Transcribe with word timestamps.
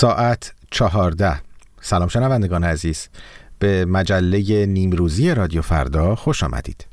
ساعت 0.00 0.52
چهارده. 0.70 1.40
سلام 1.80 2.08
شنوندگان 2.08 2.64
عزیز. 2.64 3.08
به 3.58 3.84
مجله 3.84 4.66
نیمروزی 4.66 5.34
رادیو 5.34 5.62
فردا 5.62 6.14
خوش 6.14 6.42
آمدید. 6.42 6.86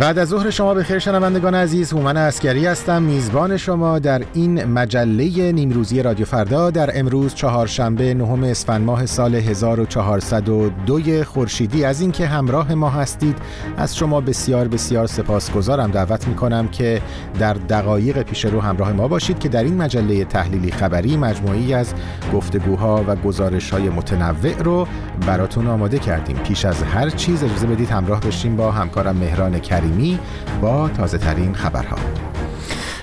بعد 0.00 0.18
از 0.18 0.28
ظهر 0.28 0.50
شما 0.50 0.74
به 0.74 0.82
خیر 0.84 0.98
شنوندگان 0.98 1.54
عزیز 1.54 1.92
هومن 1.92 2.16
اسکری 2.16 2.66
هستم. 2.66 3.02
میزبان 3.02 3.56
شما 3.56 3.98
در 3.98 4.22
این 4.34 4.64
مجله 4.64 5.52
نیمروزی 5.52 6.02
رادیو 6.02 6.26
فردا 6.26 6.70
در 6.70 6.98
امروز 6.98 7.34
چهارشنبه 7.34 8.14
نهم 8.14 8.44
اسفند 8.44 8.84
ماه 8.84 9.06
سال 9.06 9.34
1402 9.34 11.24
خورشیدی. 11.24 11.84
از 11.84 12.00
اینکه 12.00 12.26
همراه 12.26 12.74
ما 12.74 12.90
هستید 12.90 13.38
از 13.76 13.96
شما 13.96 14.20
بسیار 14.20 14.68
بسیار 14.68 15.06
سپاسگزارم. 15.06 15.90
دعوت 15.90 16.28
می 16.28 16.34
کنم 16.34 16.68
که 16.68 17.02
در 17.38 17.54
دقایق 17.54 18.22
پیش 18.22 18.44
رو 18.44 18.60
همراه 18.60 18.92
ما 18.92 19.08
باشید 19.08 19.38
که 19.38 19.48
در 19.48 19.64
این 19.64 19.76
مجله 19.76 20.24
تحلیلی 20.24 20.70
خبری 20.70 21.16
مجموعی 21.16 21.74
از 21.74 21.94
گفتگوها 22.34 23.04
و 23.06 23.16
گزارش 23.16 23.70
های 23.70 23.88
متنوع 23.88 24.62
رو 24.62 24.86
براتون 25.26 25.66
آماده 25.66 25.98
کردیم. 25.98 26.36
پیش 26.36 26.64
از 26.64 26.82
هر 26.82 27.10
چیز 27.10 27.44
اجازه 27.44 27.66
بدید 27.66 27.90
همراه 27.90 28.20
بشیم 28.20 28.56
با 28.56 28.70
همکارم 28.72 29.16
مهران 29.16 29.58
کریم 29.90 30.18
با 30.62 30.88
تازه 30.88 31.18
ترین 31.18 31.54
خبرها. 31.54 31.96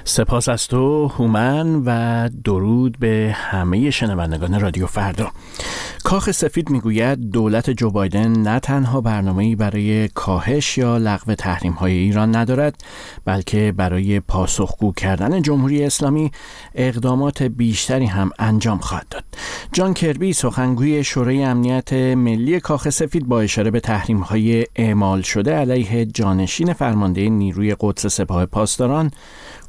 سپاس 0.04 0.50
از 0.50 0.68
تو 0.68 1.08
هومن 1.08 1.76
و 1.86 2.30
درود 2.44 3.00
به 3.00 3.36
همه 3.36 3.90
شنوندگان 3.90 4.60
رادیو 4.60 4.88
فردا. 4.88 5.32
کاخ 6.08 6.32
سفید 6.32 6.70
می‌گوید 6.70 7.32
دولت 7.32 7.70
جو 7.70 7.92
بایدن 7.92 8.32
نه 8.32 8.60
تنها 8.60 9.02
برنامه‌ای 9.02 9.56
برای 9.56 10.08
کاهش 10.08 10.78
یا 10.78 10.98
لغو 10.98 11.36
تحریم 11.36 11.74
های 11.74 11.92
ایران 11.92 12.36
ندارد 12.36 12.84
بلکه 13.26 13.74
برای 13.78 14.20
پاسخگو 14.20 14.94
کردن 14.94 15.42
جمهوری 15.42 15.84
اسلامی 15.84 16.32
اقدامات 16.76 17.44
بیشتری 17.44 18.06
هم 18.06 18.32
انجام 18.40 18.78
خواهد 18.78 19.08
داد. 19.10 19.24
جان 19.74 19.94
کربی 19.94 20.34
سخنگوی 20.34 21.04
شورای 21.04 21.44
امنیت 21.44 21.94
ملی 21.94 22.60
کاخ 22.60 22.90
سفید 22.90 23.28
با 23.28 23.42
اشاره 23.42 23.72
به 23.72 23.80
تحریم 23.80 24.20
های 24.20 24.66
اعمال 24.76 25.22
شده 25.22 25.56
علیه 25.56 26.06
جانشین 26.06 26.74
فرمانده 26.74 27.30
نیروی 27.30 27.76
قدس 27.80 28.08
سپاه 28.08 28.46
پاسداران 28.46 29.12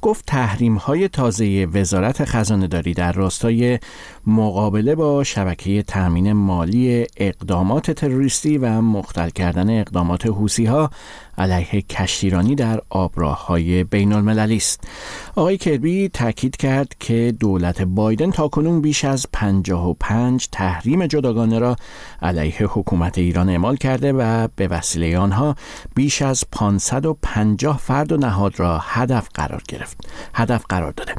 گفت 0.03 0.27
تحریم 0.27 0.77
های 0.77 1.09
تازه 1.09 1.67
وزارت 1.67 2.25
خزانه 2.25 2.67
داری 2.67 2.95
در 2.95 3.13
راستای 3.13 3.79
مقابله 4.27 4.95
با 4.95 5.25
شبکه 5.25 5.83
تأمین 5.83 6.33
مالی 6.33 7.07
اقدامات 7.17 7.91
تروریستی 7.91 8.59
و 8.59 8.81
مختل 8.81 9.31
کردن 9.31 9.81
اقدامات 9.81 10.27
حوسی 10.27 10.65
ها 10.65 10.91
علیه 11.39 11.83
کشتیرانی 11.83 12.55
در 12.55 12.81
آبراه 12.91 13.47
های 13.47 13.85
بین 13.85 14.13
المللی 14.13 14.57
است. 14.57 14.89
آقای 15.37 15.59
کربی 15.59 16.09
تاکید 16.09 16.57
کرد 16.57 16.95
که 17.01 17.35
دولت 17.41 17.83
بایدن 17.83 18.31
تاکنون 18.31 18.81
بیش 18.81 19.05
از 19.05 19.27
55 19.33 20.49
تحریم 20.53 21.07
جداگانه 21.07 21.59
را 21.59 21.77
علیه 22.23 22.67
حکومت 22.67 23.19
ایران 23.19 23.49
اعمال 23.49 23.77
کرده 23.77 24.13
و 24.13 24.49
به 24.57 24.69
وسیله 24.69 25.19
آنها 25.19 25.55
بیش 25.95 26.23
از 26.23 26.45
550 26.53 27.79
فرد 27.79 28.13
و 28.13 28.17
نهاد 28.17 28.61
را 28.61 28.79
هدف 28.83 29.29
قرار 29.35 29.63
گرفت. 29.69 29.97
هدف 30.35 30.65
قرار 30.69 30.93
داده. 30.93 31.15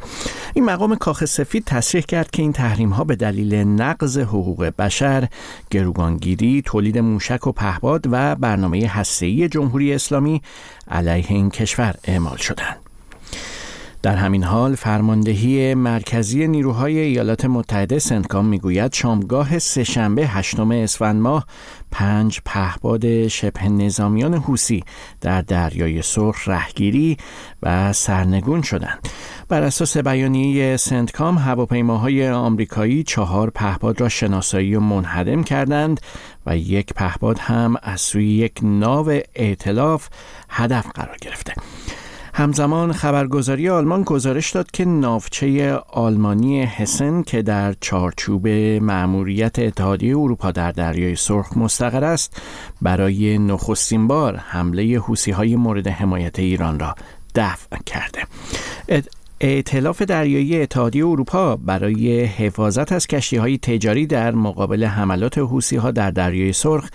این 0.54 0.64
مقام 0.64 0.96
کاخ 0.96 1.24
سفید 1.24 1.64
تصریح 1.64 2.04
کرد 2.04 2.30
که 2.30 2.42
این 2.42 2.52
تحریم 2.52 2.90
ها 2.90 3.04
به 3.04 3.16
دلیل 3.16 3.54
نقض 3.54 4.18
حقوق 4.18 4.64
بشر، 4.78 5.28
گروگانگیری، 5.70 6.62
تولید 6.62 6.98
موشک 6.98 7.46
و 7.46 7.52
پهباد 7.52 8.06
و 8.10 8.36
برنامه 8.36 8.86
هسته‌ای 8.86 9.48
جمهوری 9.48 9.94
اسلامی 9.94 10.09
علیه 10.88 11.24
این 11.28 11.50
کشور 11.50 11.94
اعمال 12.04 12.36
شدند. 12.36 12.76
در 14.02 14.16
همین 14.16 14.44
حال 14.44 14.74
فرماندهی 14.74 15.74
مرکزی 15.74 16.48
نیروهای 16.48 16.98
ایالات 16.98 17.44
متحده 17.44 17.98
سنتکام 17.98 18.46
می‌گوید 18.46 18.92
شامگاه 18.92 19.58
سهشنبه 19.58 20.26
هشتم 20.26 20.70
اسفند 20.70 21.20
ماه 21.20 21.46
پنج 21.90 22.40
پهباد 22.44 23.28
شبه 23.28 23.68
نظامیان 23.68 24.34
حوسی 24.34 24.84
در 25.20 25.42
دریای 25.42 26.02
سرخ 26.02 26.48
رهگیری 26.48 27.16
و 27.62 27.92
سرنگون 27.92 28.62
شدند 28.62 29.08
بر 29.48 29.62
اساس 29.62 29.96
بیانیه 29.96 30.76
سنتکام 30.76 31.38
هواپیماهای 31.38 32.30
آمریکایی 32.30 33.02
چهار 33.02 33.50
پهباد 33.50 34.00
را 34.00 34.08
شناسایی 34.08 34.74
و 34.74 34.80
منهدم 34.80 35.42
کردند 35.42 36.00
یک 36.56 36.94
پهباد 36.94 37.38
هم 37.38 37.76
از 37.82 38.00
سوی 38.00 38.26
یک 38.26 38.58
ناو 38.62 39.20
ائتلاف 39.34 40.08
هدف 40.48 40.86
قرار 40.94 41.16
گرفته. 41.20 41.54
همزمان 42.34 42.92
خبرگزاری 42.92 43.68
آلمان 43.68 44.02
گزارش 44.02 44.50
داد 44.50 44.70
که 44.70 44.84
ناوچه 44.84 45.74
آلمانی 45.88 46.62
هسن 46.62 47.22
که 47.22 47.42
در 47.42 47.74
چارچوب 47.80 48.48
مأموریت 48.82 49.58
اتحادیه 49.58 50.18
اروپا 50.18 50.50
در 50.50 50.72
دریای 50.72 51.16
سرخ 51.16 51.56
مستقر 51.56 52.04
است 52.04 52.42
برای 52.82 53.38
نخستین 53.38 54.06
بار 54.06 54.36
حمله 54.36 54.98
حوسی 54.98 55.30
های 55.30 55.56
مورد 55.56 55.88
حمایت 55.88 56.38
ایران 56.38 56.78
را 56.78 56.94
دفع 57.34 57.76
کرده. 57.86 58.22
ائتلاف 59.42 60.02
دریایی 60.02 60.62
اتحادیه 60.62 61.06
اروپا 61.06 61.56
برای 61.56 62.24
حفاظت 62.24 62.92
از 62.92 63.06
کشتی 63.06 63.36
های 63.36 63.58
تجاری 63.58 64.06
در 64.06 64.34
مقابل 64.34 64.84
حملات 64.84 65.38
حوسی 65.38 65.76
ها 65.76 65.90
در 65.90 66.10
دریای 66.10 66.52
سرخ 66.52 66.90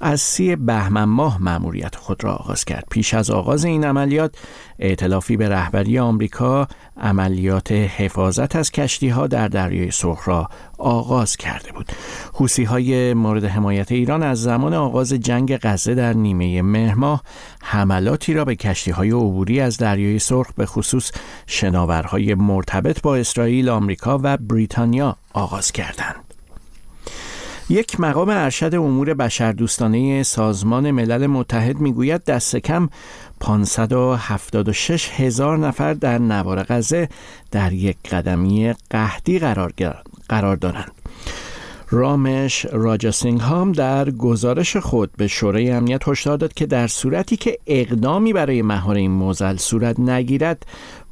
از 0.00 0.20
سی 0.20 0.56
بهمن 0.56 1.04
ماه 1.04 1.42
مأموریت 1.42 1.96
خود 1.96 2.24
را 2.24 2.32
آغاز 2.34 2.64
کرد. 2.64 2.84
پیش 2.90 3.14
از 3.14 3.30
آغاز 3.30 3.64
این 3.64 3.84
عملیات 3.84 4.36
ائتلافی 4.78 5.36
به 5.36 5.48
رهبری 5.48 5.98
آمریکا 5.98 6.68
عملیات 7.00 7.72
حفاظت 7.72 8.56
از 8.56 8.70
کشتی 8.70 9.08
ها 9.08 9.26
در 9.26 9.48
دریای 9.48 9.90
سرخ 9.90 10.28
را 10.28 10.48
آغاز 10.78 11.36
کرده 11.36 11.72
بود 11.72 11.92
حوسی 12.34 12.64
های 12.64 13.14
مورد 13.14 13.44
حمایت 13.44 13.92
ایران 13.92 14.22
از 14.22 14.42
زمان 14.42 14.74
آغاز 14.74 15.12
جنگ 15.12 15.58
غزه 15.62 15.94
در 15.94 16.12
نیمه 16.12 16.62
مهر 16.62 17.18
حملاتی 17.62 18.34
را 18.34 18.44
به 18.44 18.56
کشتی 18.56 18.90
های 18.90 19.10
عبوری 19.10 19.60
از 19.60 19.76
دریای 19.76 20.18
سرخ 20.18 20.52
به 20.56 20.66
خصوص 20.66 21.12
شناورهای 21.46 22.34
مرتبط 22.34 23.02
با 23.02 23.16
اسرائیل، 23.16 23.68
آمریکا 23.68 24.20
و 24.22 24.36
بریتانیا 24.36 25.16
آغاز 25.32 25.72
کردند. 25.72 26.28
یک 27.70 28.00
مقام 28.00 28.28
ارشد 28.28 28.74
امور 28.74 29.14
بشردوستانه 29.14 30.22
سازمان 30.22 30.90
ملل 30.90 31.26
متحد 31.26 31.78
می‌گوید 31.78 32.24
دست 32.24 32.56
کم 32.56 32.88
576 33.40 35.10
هزار 35.10 35.58
نفر 35.58 35.94
در 35.94 36.18
نوار 36.18 36.62
غزه 36.62 37.08
در 37.50 37.72
یک 37.72 37.96
قدمی 38.10 38.74
قهدی 38.90 39.38
قرار, 39.38 39.72
قرار 40.28 40.56
دارند. 40.56 40.92
رامش 41.90 42.66
راجاسینگهام 42.72 43.72
در 43.72 44.10
گزارش 44.10 44.76
خود 44.76 45.10
به 45.16 45.26
شورای 45.26 45.70
امنیت 45.70 46.08
هشدار 46.08 46.36
داد 46.36 46.54
که 46.54 46.66
در 46.66 46.86
صورتی 46.86 47.36
که 47.36 47.58
اقدامی 47.66 48.32
برای 48.32 48.62
مهار 48.62 48.96
این 48.96 49.10
موزل 49.10 49.56
صورت 49.56 50.00
نگیرد 50.00 50.66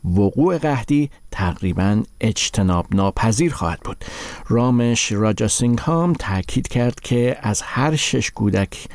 وقوع 0.06 0.58
قهدی 0.58 1.10
تقریبا 1.30 2.02
اجتناب 2.20 2.86
ناپذیر 2.94 3.52
خواهد 3.52 3.80
بود. 3.80 4.04
رامش 4.48 5.12
راجاسینگ 5.12 5.78
هام 5.78 6.12
تاکید 6.12 6.68
کرد 6.68 7.00
که 7.00 7.36
از 7.40 7.62
هر 7.62 7.96
شش 7.96 8.30
کودک 8.30 8.88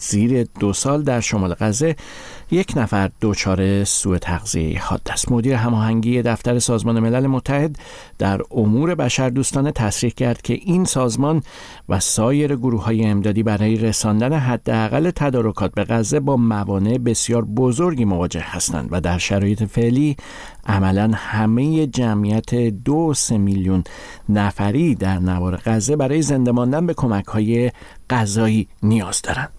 زیر 0.00 0.46
دو 0.60 0.72
سال 0.72 1.02
در 1.02 1.20
شمال 1.20 1.54
غزه 1.54 1.96
یک 2.50 2.72
نفر 2.76 3.10
دچار 3.20 3.84
سوء 3.84 4.18
تغذیه 4.18 4.82
حاد 4.82 5.00
است. 5.10 5.32
مدیر 5.32 5.54
هماهنگی 5.54 6.22
دفتر 6.22 6.58
سازمان 6.58 7.00
ملل 7.00 7.26
متحد 7.26 7.76
در 8.18 8.40
امور 8.50 8.94
بشردوستانه 8.94 9.72
تصریح 9.72 10.12
کرد 10.12 10.42
که 10.42 10.54
این 10.54 10.84
سازمان 10.84 11.42
و 11.88 12.00
سایر 12.00 12.56
گروه 12.56 12.84
های 12.84 13.04
امدادی 13.04 13.42
برای 13.42 13.76
رساندن 13.76 14.32
حداقل 14.32 15.10
تدارکات 15.10 15.74
به 15.74 15.84
غزه 15.84 16.20
با 16.20 16.36
موانع 16.36 16.98
بسیار 16.98 17.44
بزرگی 17.44 18.04
مواجه 18.04 18.44
هستند 18.44 18.88
و 18.90 19.00
در 19.00 19.18
شرایط 19.18 19.62
فعلی 19.62 20.16
عملا 20.66 21.10
همه 21.14 21.86
جمعیت 21.86 22.54
دو 22.54 23.14
سه 23.14 23.38
میلیون 23.38 23.84
نفری 24.28 24.94
در 24.94 25.18
نوار 25.18 25.60
غزه 25.64 25.96
برای 25.96 26.22
زنده 26.22 26.52
ماندن 26.52 26.86
به 26.86 26.94
کمک 26.94 27.26
های 27.26 27.70
غذایی 28.10 28.68
نیاز 28.82 29.22
دارند 29.22 29.50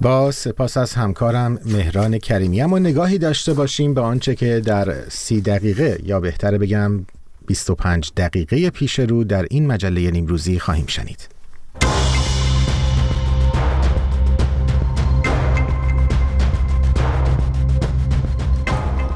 با 0.00 0.30
سپاس 0.30 0.76
از 0.76 0.94
همکارم 0.94 1.58
مهران 1.66 2.18
کریمی. 2.18 2.62
اما 2.62 2.78
نگاهی 2.78 3.18
داشته 3.18 3.54
باشیم 3.54 3.94
به 3.94 4.00
آنچه 4.00 4.34
که 4.34 4.60
در 4.60 5.08
سی 5.08 5.40
دقیقه 5.40 5.98
یا 6.04 6.20
بهتره 6.20 6.58
بگم 6.58 7.06
25 7.46 8.12
دقیقه 8.16 8.70
پیش 8.70 8.98
رو 8.98 9.24
در 9.24 9.46
این 9.50 9.66
مجله 9.66 10.10
نیمروزی 10.10 10.58
خواهیم 10.58 10.86
شنید. 10.86 11.28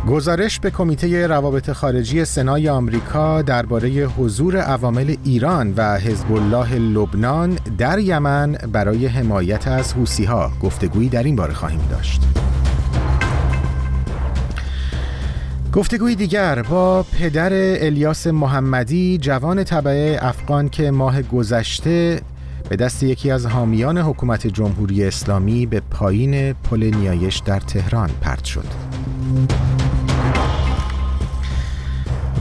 گزارش 0.06 0.60
به 0.60 0.70
کمیته 0.70 1.26
روابط 1.26 1.70
خارجی 1.70 2.24
سنای 2.24 2.68
آمریکا 2.68 3.42
درباره 3.42 3.88
حضور 3.88 4.56
عوامل 4.56 5.16
ایران 5.24 5.74
و 5.76 5.98
حزب 5.98 6.32
الله 6.32 6.74
لبنان 6.78 7.58
در 7.78 7.98
یمن 7.98 8.52
برای 8.52 9.06
حمایت 9.06 9.68
از 9.68 9.94
ها 10.28 10.52
گفتگویی 10.62 11.08
در 11.08 11.22
این 11.22 11.36
باره 11.36 11.54
خواهیم 11.54 11.80
داشت. 11.90 12.22
گفتگوی 15.72 16.14
دیگر 16.14 16.62
با 16.62 17.02
پدر 17.02 17.50
الیاس 17.86 18.26
محمدی 18.26 19.18
جوان 19.18 19.64
طبعه 19.64 20.18
افغان 20.22 20.68
که 20.68 20.90
ماه 20.90 21.22
گذشته 21.22 22.20
به 22.68 22.76
دست 22.76 23.02
یکی 23.02 23.30
از 23.30 23.46
حامیان 23.46 23.98
حکومت 23.98 24.46
جمهوری 24.46 25.04
اسلامی 25.04 25.66
به 25.66 25.80
پایین 25.90 26.52
پل 26.52 26.84
نیایش 26.94 27.38
در 27.38 27.60
تهران 27.60 28.10
پرت 28.20 28.44
شد. 28.44 28.66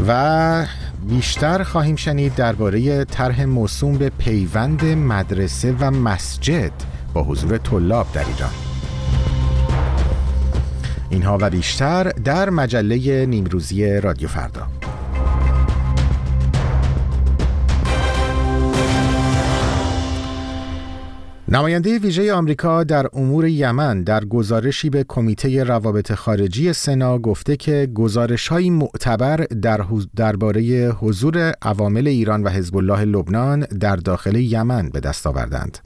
و 0.08 0.66
بیشتر 1.10 1.64
خواهیم 1.64 1.96
شنید 1.96 2.36
درباره 2.36 3.06
طرح 3.06 3.44
موسوم 3.44 3.98
به 3.98 4.10
پیوند 4.10 4.86
مدرسه 4.86 5.76
و 5.80 5.92
مسجد 5.92 6.72
با 7.14 7.24
حضور 7.24 7.58
طلاب 7.58 8.08
در 8.14 8.26
ایران. 8.26 8.52
اینها 11.10 11.38
و 11.42 11.50
بیشتر 11.50 12.04
در 12.04 12.50
مجله 12.50 13.26
نیمروزی 13.26 14.00
رادیو 14.00 14.28
فردا. 14.28 14.68
نماینده 21.56 22.00
ویژه 22.00 22.34
آمریکا 22.34 22.84
در 22.84 23.08
امور 23.14 23.48
یمن 23.48 24.04
در 24.04 24.26
گزارشی 24.26 24.90
به 24.90 25.06
کمیته 25.08 25.64
روابط 25.64 26.14
خارجی 26.14 26.74
سنا 26.74 27.18
گفته 27.18 27.58
که 27.58 27.90
گزارش‌های 27.94 28.70
معتبر 28.70 29.38
در 29.38 29.86
درباره 30.16 30.90
حضور 30.90 31.54
عوامل 31.62 32.08
ایران 32.08 32.44
و 32.44 32.50
حزب 32.50 32.78
الله 32.78 33.06
لبنان 33.06 33.60
در 33.60 33.96
داخل 33.96 34.36
یمن 34.36 34.90
به 34.90 35.00
دست 35.00 35.28
آوردند. 35.28 35.78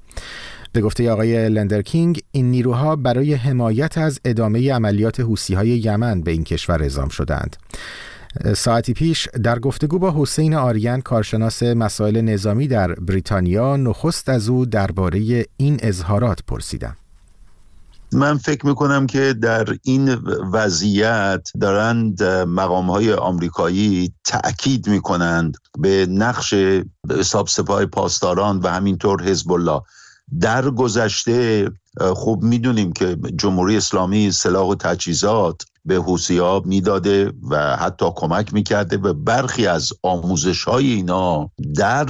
به 0.71 0.81
گفته 0.81 1.12
آقای 1.12 1.50
لندرکینگ 1.50 2.21
این 2.31 2.51
نیروها 2.51 2.95
برای 2.95 3.33
حمایت 3.33 3.98
از 3.98 4.19
ادامه 4.25 4.74
عملیات 4.74 5.19
حوثی‌های 5.19 5.69
یمن 5.69 6.21
به 6.21 6.31
این 6.31 6.44
کشور 6.44 6.81
اعزام 6.83 7.10
شدند. 7.10 7.56
ساعتی 8.56 8.94
پیش 8.94 9.28
در 9.44 9.60
گفتگو 9.60 10.00
با 10.00 10.14
حسین 10.18 10.54
آریان 10.54 11.02
کارشناس 11.02 11.64
مسائل 11.64 12.22
نظامی 12.22 12.68
در 12.68 12.94
بریتانیا 12.94 13.78
نخست 13.78 14.30
از 14.30 14.50
او 14.50 14.66
درباره 14.66 15.46
این 15.58 15.80
اظهارات 15.81 16.40
پرسیدم. 16.48 16.96
من 18.14 18.38
فکر 18.38 18.66
می‌کنم 18.66 19.08
که 19.08 19.34
در 19.34 19.66
این 19.84 20.10
وضعیت 20.54 21.50
دارند 21.62 22.24
مقام 22.24 22.92
های 22.92 23.14
آمریکایی 23.14 24.14
تأکید 24.24 24.88
می‌کنند 24.88 25.58
به 25.80 26.06
نقش 26.10 26.54
حساب 27.10 27.48
سپاه 27.48 27.86
پاسداران 27.86 28.60
و 28.60 28.68
همینطور 28.68 29.24
حزب 29.24 29.52
الله 29.52 29.81
در 30.40 30.70
گذشته 30.70 31.70
خوب 32.14 32.44
می‌دونیم 32.44 32.94
که 32.94 33.18
جمهوری 33.36 33.78
اسلامی 33.78 34.31
سلاح 34.31 34.68
و 34.68 34.76
تجهیزات 34.76 35.62
به 35.86 36.04
ها 36.30 36.62
می‌داده 36.66 37.34
و 37.50 37.76
حتی 37.76 38.06
کمک 38.16 38.54
می‌کرده 38.54 38.98
به 38.98 39.14
برخی 39.14 39.68
از 39.68 39.94
آموزش 40.04 40.64
های 40.64 40.92
اینا 40.92 41.50
در 41.76 42.08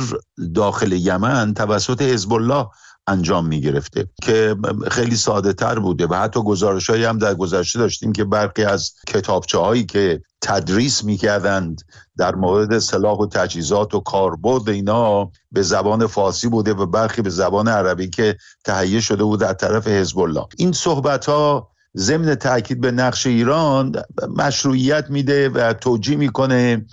داخل 0.54 0.92
یمن 0.92 1.54
توسط 1.54 2.02
حزب 2.02 2.34
الله 2.34 2.68
انجام 3.10 3.48
می 3.48 3.62
گرفته 3.62 4.08
که 4.24 4.56
خیلی 4.92 5.16
ساده 5.16 5.54
تر 5.54 5.80
بوده 5.80 6.08
و 6.08 6.14
حتی 6.14 6.44
گزارش 6.44 6.90
هایی 6.90 7.04
هم 7.04 7.18
در 7.18 7.36
گذشته 7.36 7.80
داشتیم 7.80 8.12
که 8.12 8.24
برخی 8.24 8.64
از 8.64 8.94
کتابچه 9.08 9.58
هایی 9.58 9.86
که 9.86 10.22
تدریس 10.42 11.04
می‌کردند 11.04 11.82
در 12.18 12.36
مورد 12.36 12.80
سلاح 12.80 13.18
و 13.18 13.28
تجهیزات 13.28 13.94
و 13.94 14.00
کاربرد 14.00 14.70
اینا 14.70 15.32
به 15.52 15.62
زبان 15.62 16.08
فارسی 16.08 16.48
بوده 16.48 16.74
و 16.74 16.86
برخی 16.86 17.22
به 17.22 17.30
زبان 17.30 17.68
عربی 17.68 18.10
که 18.10 18.38
تهیه 18.66 19.00
شده 19.00 19.24
بود 19.24 19.40
در 19.40 19.54
طرف 19.54 19.88
حزب 19.88 20.20
الله 20.20 20.46
این 20.58 20.72
صحبت 20.72 21.26
ها 21.26 21.72
ضمن 21.98 22.36
تاکید 22.36 22.82
به 22.82 22.92
نقش 22.92 23.28
ایران 23.28 23.96
مشروعیت 24.38 25.10
میده 25.10 25.50
و 25.50 25.74
توجیه 25.74 26.18
می‌کنه 26.18 26.86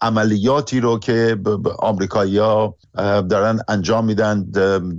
عملیاتی 0.00 0.80
رو 0.80 0.98
که 0.98 1.38
آمریکایی‌ها 1.78 2.76
دارن 3.28 3.60
انجام 3.68 4.04
میدن 4.04 4.42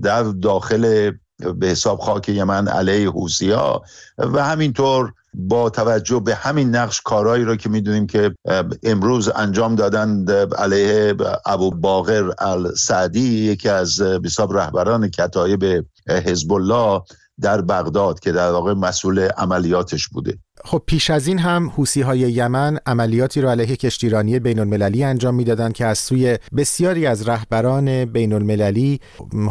در 0.04 0.24
داخل 0.24 1.12
به 1.56 1.68
حساب 1.68 2.00
خاک 2.00 2.30
یمن 2.30 2.68
علیه 2.68 3.12
ها 3.42 3.82
و 4.18 4.44
همینطور 4.44 5.14
با 5.34 5.70
توجه 5.70 6.20
به 6.20 6.36
همین 6.36 6.76
نقش 6.76 7.02
کارهایی 7.02 7.44
رو 7.44 7.56
که 7.56 7.70
می‌دونیم 7.70 8.08
که 8.08 8.36
امروز 8.84 9.30
انجام 9.36 9.76
دادن 9.76 10.26
علیه 10.58 11.16
ابو 11.46 11.72
باقر 11.72 12.32
السعدی 12.40 13.22
یکی 13.22 13.70
از 13.70 14.02
حساب 14.02 14.58
رهبران 14.58 15.10
کتایب 15.10 15.86
حزب 16.10 16.54
الله 16.54 17.02
در 17.42 17.62
بغداد 17.62 18.20
که 18.20 18.32
در 18.32 18.52
واقع 18.52 18.74
مسئول 18.74 19.20
عملیاتش 19.20 20.08
بوده. 20.08 20.40
خب 20.66 20.84
پیش 20.86 21.10
از 21.10 21.28
این 21.28 21.40
هم 21.40 21.70
حوسی 21.70 22.02
های 22.02 22.20
یمن 22.20 22.78
عملیاتی 22.86 23.42
را 23.42 23.52
علیه 23.52 23.76
کشتیرانی 23.76 24.40
بین 24.40 24.60
المللی 24.60 25.04
انجام 25.04 25.36
می‌دادند 25.36 25.74
که 25.74 25.86
از 25.86 25.98
سوی 25.98 26.38
بسیاری 26.58 27.06
از 27.06 27.28
رهبران 27.28 28.06
بین 28.06 28.34
المللی 28.34 29.00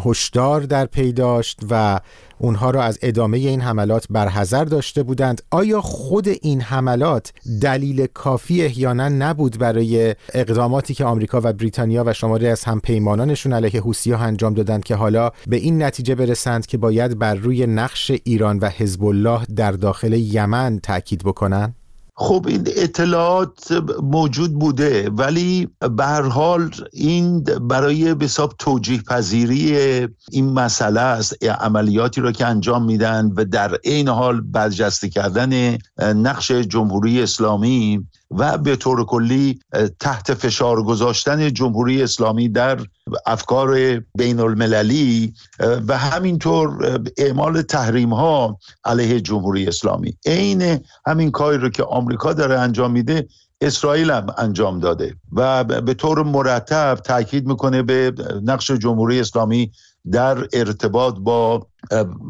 هشدار 0.04 0.60
در 0.60 0.86
پی 0.86 1.12
داشت 1.12 1.60
و 1.70 2.00
اونها 2.42 2.70
را 2.70 2.82
از 2.82 2.98
ادامه 3.02 3.38
این 3.38 3.60
حملات 3.60 4.06
برحذر 4.10 4.64
داشته 4.64 5.02
بودند. 5.02 5.42
آیا 5.50 5.80
خود 5.80 6.28
این 6.28 6.60
حملات 6.60 7.32
دلیل 7.62 8.06
کافی 8.06 8.62
احیانا 8.62 9.08
نبود 9.08 9.58
برای 9.58 10.14
اقداماتی 10.34 10.94
که 10.94 11.04
آمریکا 11.04 11.40
و 11.44 11.52
بریتانیا 11.52 12.04
و 12.06 12.12
شماری 12.12 12.48
از 12.48 12.64
هم 12.64 12.80
پیمانانشون 12.80 13.52
علیه 13.52 13.80
حوسی 13.80 14.12
ها 14.12 14.24
انجام 14.24 14.54
دادند 14.54 14.84
که 14.84 14.94
حالا 14.94 15.30
به 15.46 15.56
این 15.56 15.82
نتیجه 15.82 16.14
برسند 16.14 16.66
که 16.66 16.78
باید 16.78 17.18
بر 17.18 17.34
روی 17.34 17.66
نقش 17.66 18.12
ایران 18.24 18.58
و 18.58 18.68
حزب 18.68 19.04
الله 19.04 19.40
در 19.56 19.72
داخل 19.72 20.12
یمن 20.12 20.78
تاکید 20.92 21.24
بکنن؟ 21.24 21.74
خب 22.14 22.44
این 22.48 22.68
اطلاعات 22.76 23.72
موجود 24.02 24.52
بوده 24.58 25.10
ولی 25.10 25.68
به 25.96 26.04
حال 26.04 26.70
این 26.92 27.42
برای 27.42 28.14
حساب 28.20 28.54
توجیه 28.58 29.02
پذیری 29.02 29.76
این 30.30 30.52
مسئله 30.52 31.00
است 31.00 31.44
عملیاتی 31.44 32.20
را 32.20 32.32
که 32.32 32.46
انجام 32.46 32.84
میدن 32.84 33.32
و 33.36 33.44
در 33.44 33.78
عین 33.84 34.08
حال 34.08 34.40
برجسته 34.40 35.08
کردن 35.08 35.78
نقش 35.98 36.50
جمهوری 36.50 37.22
اسلامی 37.22 38.06
و 38.38 38.58
به 38.58 38.76
طور 38.76 39.04
کلی 39.04 39.60
تحت 40.00 40.34
فشار 40.34 40.82
گذاشتن 40.82 41.52
جمهوری 41.52 42.02
اسلامی 42.02 42.48
در 42.48 42.78
افکار 43.26 44.00
بین 44.18 44.40
المللی 44.40 45.34
و 45.88 45.98
همینطور 45.98 47.00
اعمال 47.16 47.62
تحریم 47.62 48.12
ها 48.12 48.58
علیه 48.84 49.20
جمهوری 49.20 49.66
اسلامی. 49.66 50.16
عین 50.26 50.80
همین 51.06 51.30
کاری 51.30 51.58
رو 51.58 51.68
که 51.68 51.84
آمریکا 51.84 52.32
داره 52.32 52.58
انجام 52.58 52.90
میده 52.90 53.28
اسرائیل 53.60 54.10
هم 54.10 54.26
انجام 54.38 54.80
داده. 54.80 55.14
و 55.32 55.64
به 55.64 55.94
طور 55.94 56.22
مرتب 56.22 56.98
تاکید 57.04 57.46
می‌کنه 57.46 57.82
به 57.82 58.12
نقش 58.44 58.70
جمهوری 58.70 59.20
اسلامی 59.20 59.72
در 60.12 60.46
ارتباط 60.52 61.14
با 61.18 61.66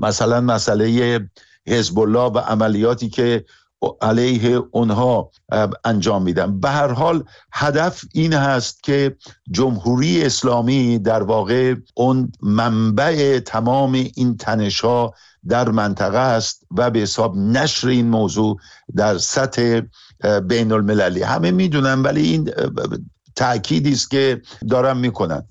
مثلا 0.01 0.41
مسئله 0.41 1.21
حزب 1.67 1.99
الله 1.99 2.33
و 2.33 2.39
عملیاتی 2.39 3.09
که 3.09 3.45
علیه 4.01 4.63
اونها 4.71 5.31
انجام 5.85 6.23
میدن. 6.23 6.61
به 6.61 6.69
هر 6.69 6.93
حال 6.93 7.25
هدف 7.53 8.05
این 8.15 8.33
هست 8.33 8.83
که 8.83 9.17
جمهوری 9.51 10.25
اسلامی 10.25 10.99
در 10.99 11.23
واقع 11.23 11.75
اون 11.95 12.33
منبع 12.43 13.39
تمام 13.39 13.93
این 13.93 14.37
تنش 14.37 14.81
ها 14.81 15.15
در 15.49 15.69
منطقه 15.69 16.19
است 16.19 16.67
و 16.77 16.91
به 16.91 16.99
حساب 17.01 17.37
نشر 17.37 17.89
این 17.89 18.09
موضوع 18.09 18.57
در 18.97 19.19
سطح 19.19 19.81
بین 20.49 20.73
المللی 20.73 21.23
همه 21.23 21.51
می‌دونن 21.51 22.03
ولی 22.03 22.23
این 22.23 22.51
تأکیدی 23.37 23.93
است 23.93 24.11
که 24.11 24.43
دارم 24.69 24.97
می‌کنن. 24.97 25.43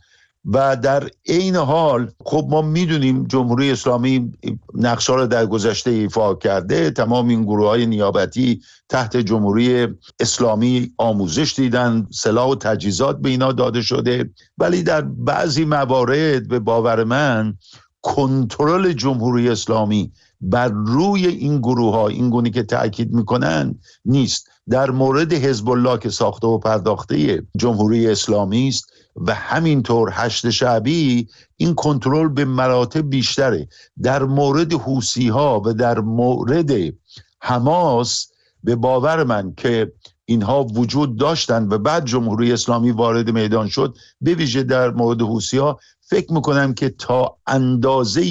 و 0.45 0.75
در 0.75 1.10
عین 1.27 1.55
حال 1.55 2.12
خب 2.25 2.48
ما 2.50 2.62
می‌دونیم 2.62 3.24
جمهوری 3.27 3.71
اسلامی 3.71 4.31
نقشه 4.74 5.13
رو 5.13 5.27
در 5.27 5.45
گذشته 5.45 5.91
ایفا 5.91 6.36
کرده. 6.36 6.91
تمام 6.91 7.27
این 7.27 7.43
گروه 7.43 7.67
های 7.67 7.86
نیابتی 7.86 8.62
تحت 8.89 9.17
جمهوری 9.17 9.88
اسلامی 10.19 10.93
آموزش 10.98 11.53
دیدن 11.55 12.07
سلاح 12.12 12.50
و 12.50 12.55
تجهیزات 12.55 13.19
به 13.21 13.29
اینا 13.29 13.51
داده 13.51 13.81
شده. 13.81 14.29
ولی 14.57 14.83
در 14.83 15.01
بعضی 15.01 15.65
موارد 15.65 16.48
به 16.48 16.60
باور 16.60 17.03
من 17.03 17.57
کنترل 18.01 18.91
جمهوری 18.91 19.50
اسلامی 19.50 20.12
بر 20.41 20.67
روی 20.67 21.27
این 21.27 21.57
گروه 21.57 21.93
ها 21.93 22.07
این 22.07 22.29
گونی 22.29 22.50
که 22.50 22.63
تاکید 22.63 23.13
می‌کنن 23.13 23.75
نیست. 24.05 24.48
در 24.69 24.91
مورد 24.91 25.33
حزب 25.33 25.69
الله 25.69 25.98
که 25.98 26.10
ساخته 26.10 26.48
و 26.48 26.57
پرداخته 26.57 27.43
جمهوری 27.57 28.07
اسلامی 28.07 28.67
است 28.67 28.93
و 29.15 29.34
همینطور 29.34 30.10
هشت 30.13 30.50
شعبی 30.50 31.27
این 31.58 31.75
کنترل 31.75 32.27
به 32.27 32.46
مراتب 32.46 33.10
بیشتره. 33.10 33.68
در 34.03 34.24
مورد 34.24 34.74
حوسی 34.74 35.27
ها 35.27 35.62
و 35.65 35.74
در 35.74 36.00
مورد 36.00 36.72
حماس 37.41 38.32
به 38.63 38.75
باور 38.75 39.24
من 39.24 39.53
که 39.58 39.91
اینها 40.25 40.63
وجود 40.63 41.18
داشتند 41.18 41.74
و 41.74 41.77
بعد 41.77 42.06
جمهوری 42.06 42.53
اسلامی 42.53 42.91
وارد 42.91 43.30
میدان 43.30 43.68
شد 43.68 43.96
به 44.22 44.34
ویژه 44.34 44.63
در 44.63 44.91
مورد 44.91 45.22
حوسی 45.22 45.58
ها 45.58 45.80
فکر 46.01 46.34
می‌کنم 46.34 46.74
که 46.74 46.89
تا 46.89 47.38
اندازه 47.48 48.22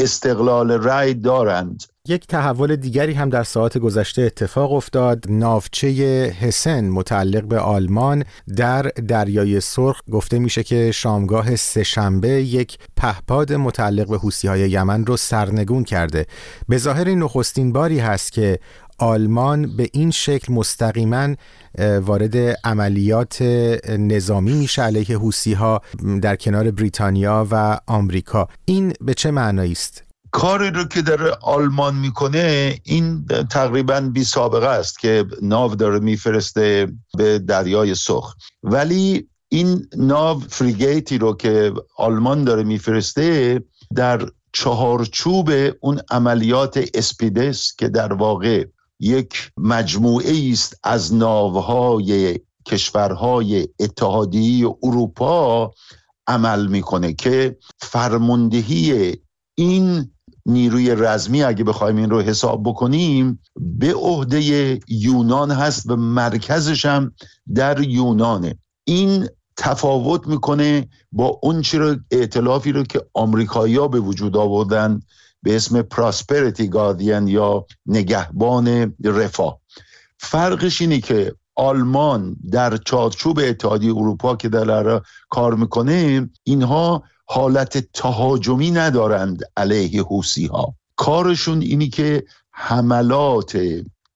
استقلال 0.00 0.70
رأی 0.70 1.14
دارند. 1.14 1.84
یک 2.08 2.26
تحول 2.26 2.76
دیگری 2.76 3.12
هم 3.12 3.28
در 3.28 3.42
ساعت 3.42 3.78
گذشته 3.78 4.22
اتفاق 4.22 4.72
افتاد. 4.72 5.24
ناوچه 5.28 6.36
هسن 6.40 6.88
متعلق 6.88 7.44
به 7.44 7.58
آلمان 7.58 8.24
در 8.56 8.82
دریای 8.82 9.60
سرخ 9.60 10.00
گفته 10.12 10.38
میشه 10.38 10.62
که 10.62 10.92
شامگاه 10.92 11.56
سهشنبه 11.56 12.28
یک 12.28 12.78
پهپاد 12.96 13.52
متعلق 13.52 14.08
به 14.08 14.18
حوسی 14.18 14.48
های 14.48 14.70
یمن 14.70 15.06
رو 15.06 15.16
سرنگون 15.16 15.84
کرده. 15.84 16.26
به 16.68 16.78
ظاهر 16.78 17.08
نخستین 17.08 17.72
باری 17.72 17.98
هست 17.98 18.32
که 18.32 18.58
آلمان 19.00 19.76
به 19.76 19.88
این 19.92 20.10
شکل 20.10 20.52
مستقیما 20.52 21.34
وارد 22.00 22.36
عملیات 22.64 23.42
نظامی 23.98 24.52
میشه 24.52 24.82
علیه 24.82 25.18
حوسی 25.18 25.52
ها 25.52 25.80
در 26.22 26.36
کنار 26.36 26.70
بریتانیا 26.70 27.46
و 27.50 27.80
آمریکا. 27.86 28.48
این 28.64 28.92
به 29.00 29.14
چه 29.14 29.30
معنایی 29.30 29.72
است؟ 29.72 30.04
کاری 30.30 30.70
رو 30.70 30.84
که 30.84 31.02
داره 31.02 31.30
آلمان 31.42 31.94
می‌کنه 31.94 32.74
این 32.84 33.26
تقریبا 33.50 34.00
بی 34.00 34.24
سابقه 34.24 34.66
است 34.66 34.98
که 34.98 35.24
ناو 35.42 35.74
داره 35.74 35.98
میفرسته 35.98 36.92
به 37.18 37.38
دریای 37.38 37.94
سرخ. 37.94 38.34
ولی 38.62 39.28
این 39.48 39.86
ناو 39.96 40.40
فریگیتی 40.40 41.18
رو 41.18 41.36
که 41.36 41.72
آلمان 41.96 42.44
داره 42.44 42.62
میفرسته 42.62 43.60
در 43.94 44.26
چهارچوب 44.52 45.50
اون 45.80 46.00
عملیات 46.10 46.84
اسپیدس 46.94 47.74
که 47.78 47.88
در 47.88 48.12
واقع 48.12 48.64
یک 49.00 49.52
مجموعه 49.56 50.50
است 50.52 50.80
از 50.84 51.14
ناوهای 51.14 52.40
کشورهای 52.66 53.68
اتحادیه 53.80 54.76
اروپا 54.82 55.70
عمل 56.26 56.66
می‌کنه 56.66 57.12
که 57.12 57.56
فرماندهی 57.78 59.16
این 59.54 60.10
نیروی 60.46 60.94
رزمی 60.94 61.42
اگه 61.42 61.64
بخوایم 61.64 61.96
این 61.96 62.10
رو 62.10 62.20
حساب 62.20 62.62
بکنیم 62.62 63.40
به 63.56 63.94
عهده 63.94 64.80
یونان 64.88 65.50
هست 65.50 65.90
و 65.90 65.96
مرکزش 65.96 66.84
هم 66.84 67.12
در 67.54 67.80
یونانه. 67.80 68.58
این 68.84 69.28
تفاوت 69.56 70.26
می‌کنه 70.26 70.88
با 71.12 71.38
اون 71.42 71.62
رو 71.72 71.96
اعتلافی 72.10 72.72
رو 72.72 72.82
که 72.82 73.02
آمریکایی‌ها 73.14 73.88
به 73.88 74.00
وجود 74.00 74.36
آوردن 74.36 75.00
به 75.42 75.56
اسم 75.56 75.82
پراسپریتی 75.82 76.68
گاردین 76.68 77.28
یا 77.28 77.66
نگهبان 77.86 78.94
رفاه. 79.04 79.60
فرقش 80.18 80.80
اینه 80.80 81.00
که 81.00 81.34
آلمان 81.54 82.36
در 82.52 82.76
چارچوب 82.76 83.40
اتحادیه 83.42 83.96
اروپا 83.96 84.36
که 84.36 84.48
در 84.48 85.00
کار 85.30 85.54
می‌کنه 85.54 86.28
اینها 86.44 87.02
حالت 87.24 87.92
تهاجمی 87.92 88.70
ندارند 88.70 89.42
علیه 89.56 90.02
حوسی 90.02 90.46
ها 90.46 90.74
کارشون 90.96 91.60
اینی 91.60 91.88
که 91.88 92.24
حملات 92.50 93.58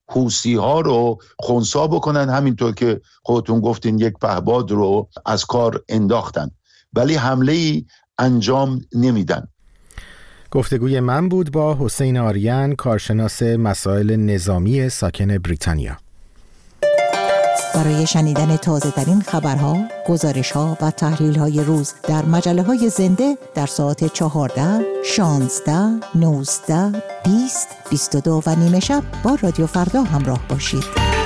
حوسی 0.08 0.54
ها 0.54 0.80
رو 0.80 1.18
خونسا 1.38 1.86
بکنن 1.86 2.30
همینطور 2.30 2.74
که 2.74 3.00
خودتون 3.22 3.60
گفتین 3.60 3.98
یک 3.98 4.14
پهباد 4.20 4.70
رو 4.70 5.08
از 5.26 5.44
کار 5.44 5.84
انداختن. 5.88 6.50
ولی 6.92 7.14
حمله 7.14 7.52
ای 7.52 7.84
انجام 8.18 8.80
نمیدن. 8.94 9.48
گفتگوی 10.54 11.00
من 11.00 11.28
بود 11.28 11.52
با 11.52 11.76
حسین 11.80 12.18
آریان 12.18 12.74
کارشناس 12.74 13.42
مسائل 13.42 14.16
نظامی 14.16 14.88
ساکن 14.88 15.38
بریتانیا 15.38 15.96
برای 17.74 18.06
شنیدن 18.06 18.56
تازه 18.56 18.90
ترین 18.90 19.20
خبرها، 19.20 19.78
گزارش 20.08 20.52
ها 20.52 20.78
و 20.80 20.90
تحلیل 20.90 21.38
های 21.38 21.64
روز 21.64 21.94
در 22.08 22.24
مجله 22.24 22.62
های 22.62 22.88
زنده 22.88 23.38
در 23.54 23.66
ساعت 23.66 24.12
14, 24.12 24.62
16, 25.04 25.72
19, 26.14 27.02
20, 27.24 27.68
22 27.90 28.42
و 28.46 28.54
نیمه 28.54 28.80
شب 28.80 29.02
با 29.22 29.38
رادیو 29.42 29.66
فردا 29.66 30.02
همراه 30.02 30.40
باشید. 30.48 31.23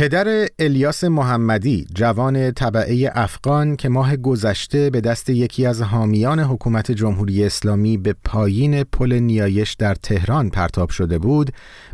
پدر 0.00 0.46
الیاس 0.58 1.04
محمدی 1.04 1.86
جوان 1.94 2.52
طبعه 2.52 3.10
افغان 3.14 3.76
که 3.76 3.88
ماه 3.88 4.16
گذشته 4.16 4.90
به 4.90 5.00
دست 5.00 5.30
یکی 5.30 5.66
از 5.66 5.82
حامیان 5.82 6.40
حکومت 6.40 6.90
جمهوری 6.92 7.44
اسلامی 7.44 7.96
به 7.96 8.14
پایین 8.24 8.84
پل 8.84 9.12
نیایش 9.12 9.74
در 9.74 9.94
تهران 9.94 10.50
پرتاب 10.50 10.90
شده 10.90 11.18
بود 11.18 11.50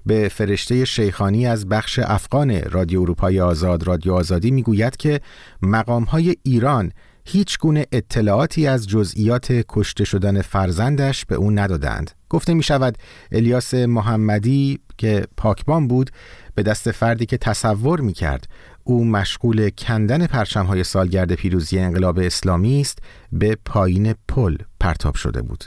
به 0.06 0.28
فرشته 0.28 0.84
شیخانی 0.84 1.46
از 1.46 1.68
بخش 1.68 1.98
افغان 1.98 2.62
رادیو 2.62 3.00
اروپای 3.00 3.40
آزاد 3.40 3.86
رادیو 3.86 4.12
آزادی 4.12 4.50
می‌گوید 4.50 4.96
که 4.96 5.20
مقامهای 5.62 6.36
ایران 6.42 6.92
هیچ 7.28 7.58
گونه 7.58 7.86
اطلاعاتی 7.92 8.66
از 8.66 8.88
جزئیات 8.88 9.46
کشته 9.68 10.04
شدن 10.04 10.42
فرزندش 10.42 11.24
به 11.24 11.34
او 11.34 11.50
ندادند. 11.50 12.10
گفته 12.30 12.54
می 12.54 12.62
شود 12.62 12.98
الیاس 13.32 13.74
محمدی 13.74 14.80
که 14.98 15.26
پاکبان 15.36 15.88
بود 15.88 16.10
به 16.54 16.62
دست 16.62 16.90
فردی 16.90 17.26
که 17.26 17.38
تصور 17.38 18.00
می 18.00 18.12
کرد 18.12 18.46
او 18.84 19.04
مشغول 19.04 19.70
کندن 19.70 20.26
های 20.56 20.84
سالگرد 20.84 21.34
پیروزی 21.34 21.78
انقلاب 21.78 22.18
اسلامی 22.18 22.80
است 22.80 22.98
به 23.32 23.56
پایین 23.64 24.14
پل 24.28 24.56
پرتاب 24.80 25.14
شده 25.14 25.42
بود. 25.42 25.64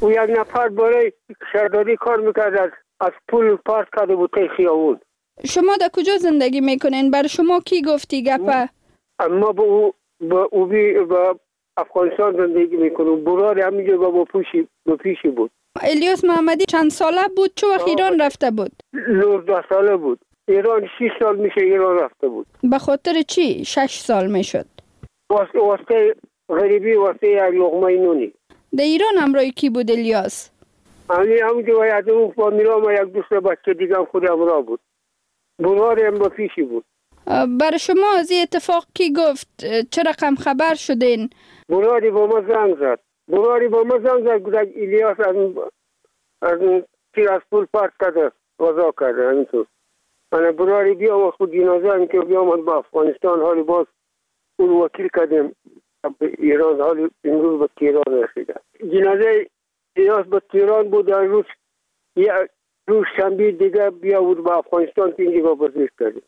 او 0.00 0.10
یک 0.10 0.18
نفر 0.38 0.68
برای 0.68 1.12
شهرداری 1.52 1.96
کار 1.96 2.16
می‌کرد 2.16 2.72
از 3.00 3.12
پول 3.28 3.56
پارک 3.56 3.88
کرده 3.96 4.16
بود 4.16 4.30
خیابون 4.56 5.00
شما 5.44 5.76
در 5.80 5.88
کجا 5.92 6.18
زندگی 6.18 6.60
می‌کنین 6.60 7.10
بر 7.10 7.26
شما 7.26 7.60
کی 7.60 7.82
گفتی 7.82 8.22
گپه 8.22 8.68
اما 9.18 9.52
با 9.52 9.64
او 9.64 9.92
با 10.20 10.48
او 10.52 10.66
بی 10.66 10.92
با 10.92 11.38
افغانستان 11.76 12.36
زندگی 12.36 12.76
می‌کنم 12.76 13.24
برار 13.24 13.60
همینجا 13.60 13.96
با 13.96 14.24
پوشی 14.24 14.68
با 14.86 14.96
پیشی 14.96 15.28
بود. 15.28 15.50
الیاس 15.82 16.24
محمدی 16.24 16.64
چند 16.68 16.90
ساله 16.90 17.28
بود؟ 17.36 17.50
چه 17.54 17.66
وقت 17.66 17.88
ایران 17.88 18.20
رفته 18.20 18.50
بود؟ 18.50 18.72
19 18.92 19.64
ساله 19.68 19.96
بود. 19.96 20.18
ایران 20.48 20.88
6 20.98 21.10
سال 21.18 21.36
میشه 21.36 21.60
ایران 21.60 21.98
رفته 21.98 22.28
بود. 22.28 22.46
به 22.70 22.78
خاطر 22.78 23.22
چی؟ 23.22 23.64
6 23.64 23.98
سال 23.98 24.26
می‌شد. 24.26 24.66
واسه 25.30 25.58
واسه 25.58 26.14
غریبی 26.48 26.92
واسه 26.92 27.28
یک 27.28 27.38
لغمه 27.38 27.96
نونی. 27.96 28.32
در 28.76 28.84
ایران 28.84 29.16
همراه 29.18 29.44
کی 29.44 29.70
بود 29.70 29.90
الیاس؟ 29.90 30.50
همین 31.10 31.42
همونجا 31.42 31.74
باید 31.74 32.10
اون 32.10 32.32
فامیلا 32.32 32.78
ما 32.78 32.92
یک 32.92 33.00
دوست 33.00 33.28
بچه 33.28 33.74
دیگه 33.74 33.94
خود 33.94 34.24
همراه 34.24 34.62
بود. 34.62 34.80
برار 35.58 36.04
هم 36.06 36.14
با 36.14 36.28
پیشی 36.28 36.62
بود. 36.62 36.84
بر 37.60 37.76
شما 37.76 38.06
از 38.18 38.30
این 38.30 38.42
اتفاق 38.42 38.86
کی 38.94 39.12
گفت؟ 39.12 39.48
چه 39.90 40.02
رقم 40.02 40.34
خبر 40.34 40.74
شدین؟ 40.74 41.30
براری 41.68 42.10
با 42.10 42.26
ما 42.26 42.40
زنگ 42.40 42.78
زد. 42.78 42.98
براری 43.28 43.68
با 43.68 43.82
ما 43.82 43.98
زنگ 43.98 44.24
زد. 44.24 44.42
گفتن 44.42 44.66
ایلیاس 44.74 45.20
از 45.20 45.36
از 46.42 46.58
تیر 47.14 47.30
از 47.30 47.40
پول 47.50 47.66
پارت 47.72 47.92
کرده. 48.00 48.32
وضا 48.60 48.94
کرده. 49.00 49.28
همینطور. 49.28 49.66
من 50.32 50.52
براری 50.52 50.94
بیا 50.94 51.18
و 51.18 51.30
خود 51.30 51.52
جنازه 51.52 51.88
هم 51.90 52.06
که 52.06 52.20
بیامد 52.20 52.64
با 52.64 52.76
افغانستان 52.76 53.40
حالی 53.40 53.62
باز 53.62 53.86
اون 54.58 54.70
وکیل 54.70 55.08
کردیم. 55.16 55.56
ایران 56.20 56.80
حالی 56.80 57.10
امروز 57.24 57.60
به 57.60 57.68
تیران 57.78 58.04
رسیده. 58.22 58.54
جنازه 58.80 59.46
ایلیاس 59.96 60.26
به 60.26 60.40
تیران 60.52 60.90
بود. 60.90 61.06
در 61.06 61.24
روز 61.24 61.44
یه 62.16 62.48
روز 62.88 63.04
شنبه 63.16 63.52
دیگه 63.52 63.90
بیا 63.90 64.20
بود 64.20 64.44
با 64.44 64.54
افغانستان 64.54 65.12
که 65.12 65.22
اینجا 65.22 65.54
بزرگ 65.54 65.90
کردیم 66.00 66.22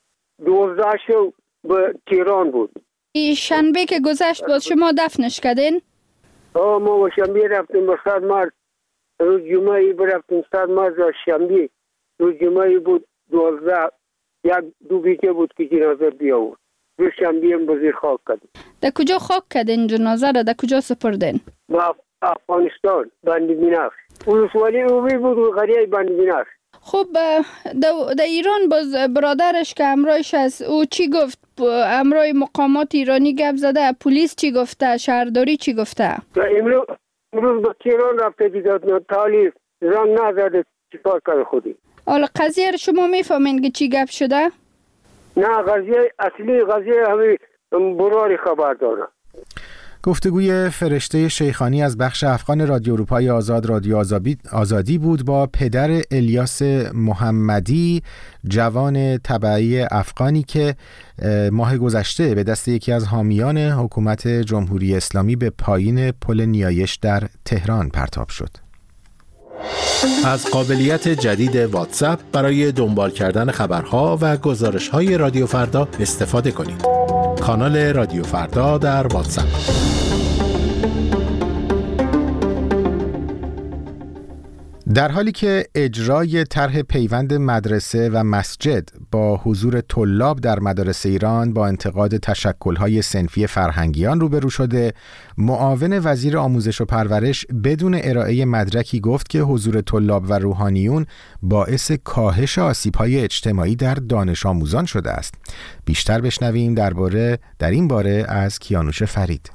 دوازده 0.45 0.99
شو 1.07 1.33
به 1.65 1.95
تیران 2.07 2.51
بود. 2.51 2.71
شنبه 3.37 3.85
که 3.85 4.01
گذشت 4.01 4.47
باز 4.47 4.65
شما 4.65 4.93
دفنش 4.99 5.41
کردین؟ 5.41 5.81
آه 6.55 6.79
ما 6.79 6.97
با 6.97 7.11
شنبه 7.11 7.49
رفتیم 7.49 7.87
به 7.87 7.99
صد 8.05 8.25
مرد 8.25 8.53
روز 9.21 9.41
جمعه 9.43 9.93
برفتیم 9.93 10.45
صد 10.53 10.71
مرد 10.71 10.99
و 10.99 11.13
شنبه. 11.25 11.69
روز 12.19 12.35
جمعه 12.35 12.79
بود 12.79 13.07
دوازده. 13.31 13.91
یک 14.45 14.65
دو 14.89 15.01
بیچه 15.01 15.33
بود 15.33 15.53
که 15.57 15.69
جنازه 15.69 16.11
بیا 16.11 16.41
بود 16.41 16.59
روز 16.99 17.11
شنبه 17.19 17.49
هم 17.49 17.67
بزیر 17.67 17.93
خاک 17.93 18.21
کردیم. 18.29 18.51
در 18.81 18.91
کجا 18.91 19.19
خاک 19.19 19.43
کردین 19.51 19.87
جنازه 19.87 20.31
را؟ 20.31 20.43
در 20.43 20.55
کجا 20.59 20.81
سپردین؟ 20.81 21.41
با 21.69 21.97
افغانستان 22.23 23.11
بندی 23.25 23.55
بیناخ 23.55 23.93
ولسوالی 24.27 24.83
اوبی 24.83 25.17
بود 25.17 25.39
و 25.39 25.51
غریه 25.51 25.87
بندی 25.87 26.15
بیناخ 26.15 26.47
خب 26.81 27.07
در 28.17 28.25
ایران 28.25 28.69
باز 28.69 28.95
برادرش 28.95 29.75
که 29.75 29.85
امرایش 29.85 30.35
از 30.35 30.63
او 30.63 30.85
چی 30.85 31.11
گفت؟ 31.11 31.39
امرای 31.87 32.33
مقامات 32.33 32.95
ایرانی 32.95 33.35
گپ 33.35 33.57
زده 33.57 33.93
پلیس 33.93 34.37
چی 34.37 34.53
گفته؟ 34.53 34.97
شهرداری 34.97 35.57
چی 35.57 35.75
گفته؟ 35.75 36.17
امروز 36.37 36.85
امروز 37.33 37.63
به 37.63 37.75
تیران 37.83 38.19
رفته 38.19 38.49
دیگه 38.49 38.79
تالی 39.09 39.53
زنگ 39.81 40.19
نزده 40.21 40.65
چیکار 40.93 41.21
کرده 41.27 41.45
خودی؟ 41.45 41.77
حالا 42.07 42.27
قضیه 42.37 42.71
رو 42.71 42.77
شما 42.77 43.07
می‌فهمین 43.07 43.63
که 43.63 43.71
چی 43.71 43.89
گپ 43.89 44.11
شده؟ 44.11 44.51
نه 45.37 45.63
قضیه 45.63 46.13
اصلی 46.19 46.65
قضیه 46.65 47.07
همین 47.09 47.97
براری 47.97 48.37
خبر 48.37 48.75
داره. 48.75 49.03
گفتگوی 50.03 50.71
فرشته 50.71 51.29
شیخانی 51.29 51.83
از 51.83 51.97
بخش 51.97 52.25
افغان 52.25 52.67
رادیو 52.67 52.93
اروپای 52.93 53.31
آزاد 53.31 53.67
رادیو 53.67 54.05
آزادی 54.53 54.99
بود 54.99 55.25
با 55.25 55.47
پدر 55.47 56.03
الیاس 56.11 56.63
محمدی 56.95 58.03
جوان 58.49 59.19
طبعی 59.19 59.81
افغانی 59.81 60.43
که 60.43 60.77
ماه 61.53 61.79
گذشته 61.79 62.35
به 62.35 62.45
دست 62.45 62.69
یکی 62.69 62.93
از 62.93 63.05
حامیان 63.05 63.59
حکومت 63.59 64.29
جمهوری 64.29 64.97
اسلامی 64.97 65.37
به 65.37 65.51
پایین 65.51 66.11
پل 66.11 66.41
نیایش 66.41 66.95
در 66.95 67.29
تهران 67.45 67.89
پرتاب 67.89 68.29
شد. 68.29 68.51
از 70.25 70.47
قابلیت 70.47 71.09
جدید 71.09 71.57
واتساپ 71.57 72.19
برای 72.33 72.73
دنبال 72.73 73.11
کردن 73.11 73.51
خبرها 73.51 74.19
و 74.21 74.37
گزارش 74.37 74.89
های 74.89 75.19
رادیو 75.19 75.47
فردا 75.47 75.89
استفاده 76.01 76.51
کنید. 76.51 76.98
کانال 77.49 77.77
رادیو 77.77 78.23
فردا 78.23 78.79
در 78.79 79.07
واتساپ. 79.07 79.45
در 84.95 85.11
حالی 85.11 85.33
که 85.33 85.67
اجرای 85.75 86.45
طرح 86.45 86.83
پیوند 86.83 87.35
مدرسه 87.35 88.11
و 88.13 88.25
مسجد 88.25 88.91
با 89.11 89.37
حضور 89.37 89.81
طلاب 89.81 90.41
در 90.41 90.59
مدارس 90.61 91.07
ایران 91.07 91.53
با 91.53 91.67
انتقاد 91.67 92.17
تشکلهای 92.17 93.03
سنفی 93.03 93.47
فرهنگیان 93.47 94.21
روبرو 94.21 94.51
شده 94.51 94.95
معاون 95.39 96.01
وزیر 96.05 96.39
آموزش 96.39 96.81
و 96.81 96.85
پرورش 96.85 97.47
بدون 97.65 98.01
ارائه 98.03 98.45
مدرکی 98.45 99.01
گفت 99.01 99.29
که 99.29 99.41
حضور 99.41 99.81
طلاب 99.81 100.25
و 100.31 100.33
روحانیون 100.33 101.07
باعث 101.43 101.93
کاهش 101.93 102.59
آسیبهای 102.59 103.21
اجتماعی 103.21 103.77
در 103.77 103.95
دانش 103.95 104.47
آموزان 104.47 104.87
شده 104.87 105.11
است. 105.11 105.35
بیشتر 105.85 106.21
بشنویم 106.21 106.75
درباره 106.75 107.39
در 107.59 107.71
این 107.71 107.89
باره 107.89 108.25
از 108.29 108.59
کیانوش 108.59 109.03
فرید. 109.03 109.51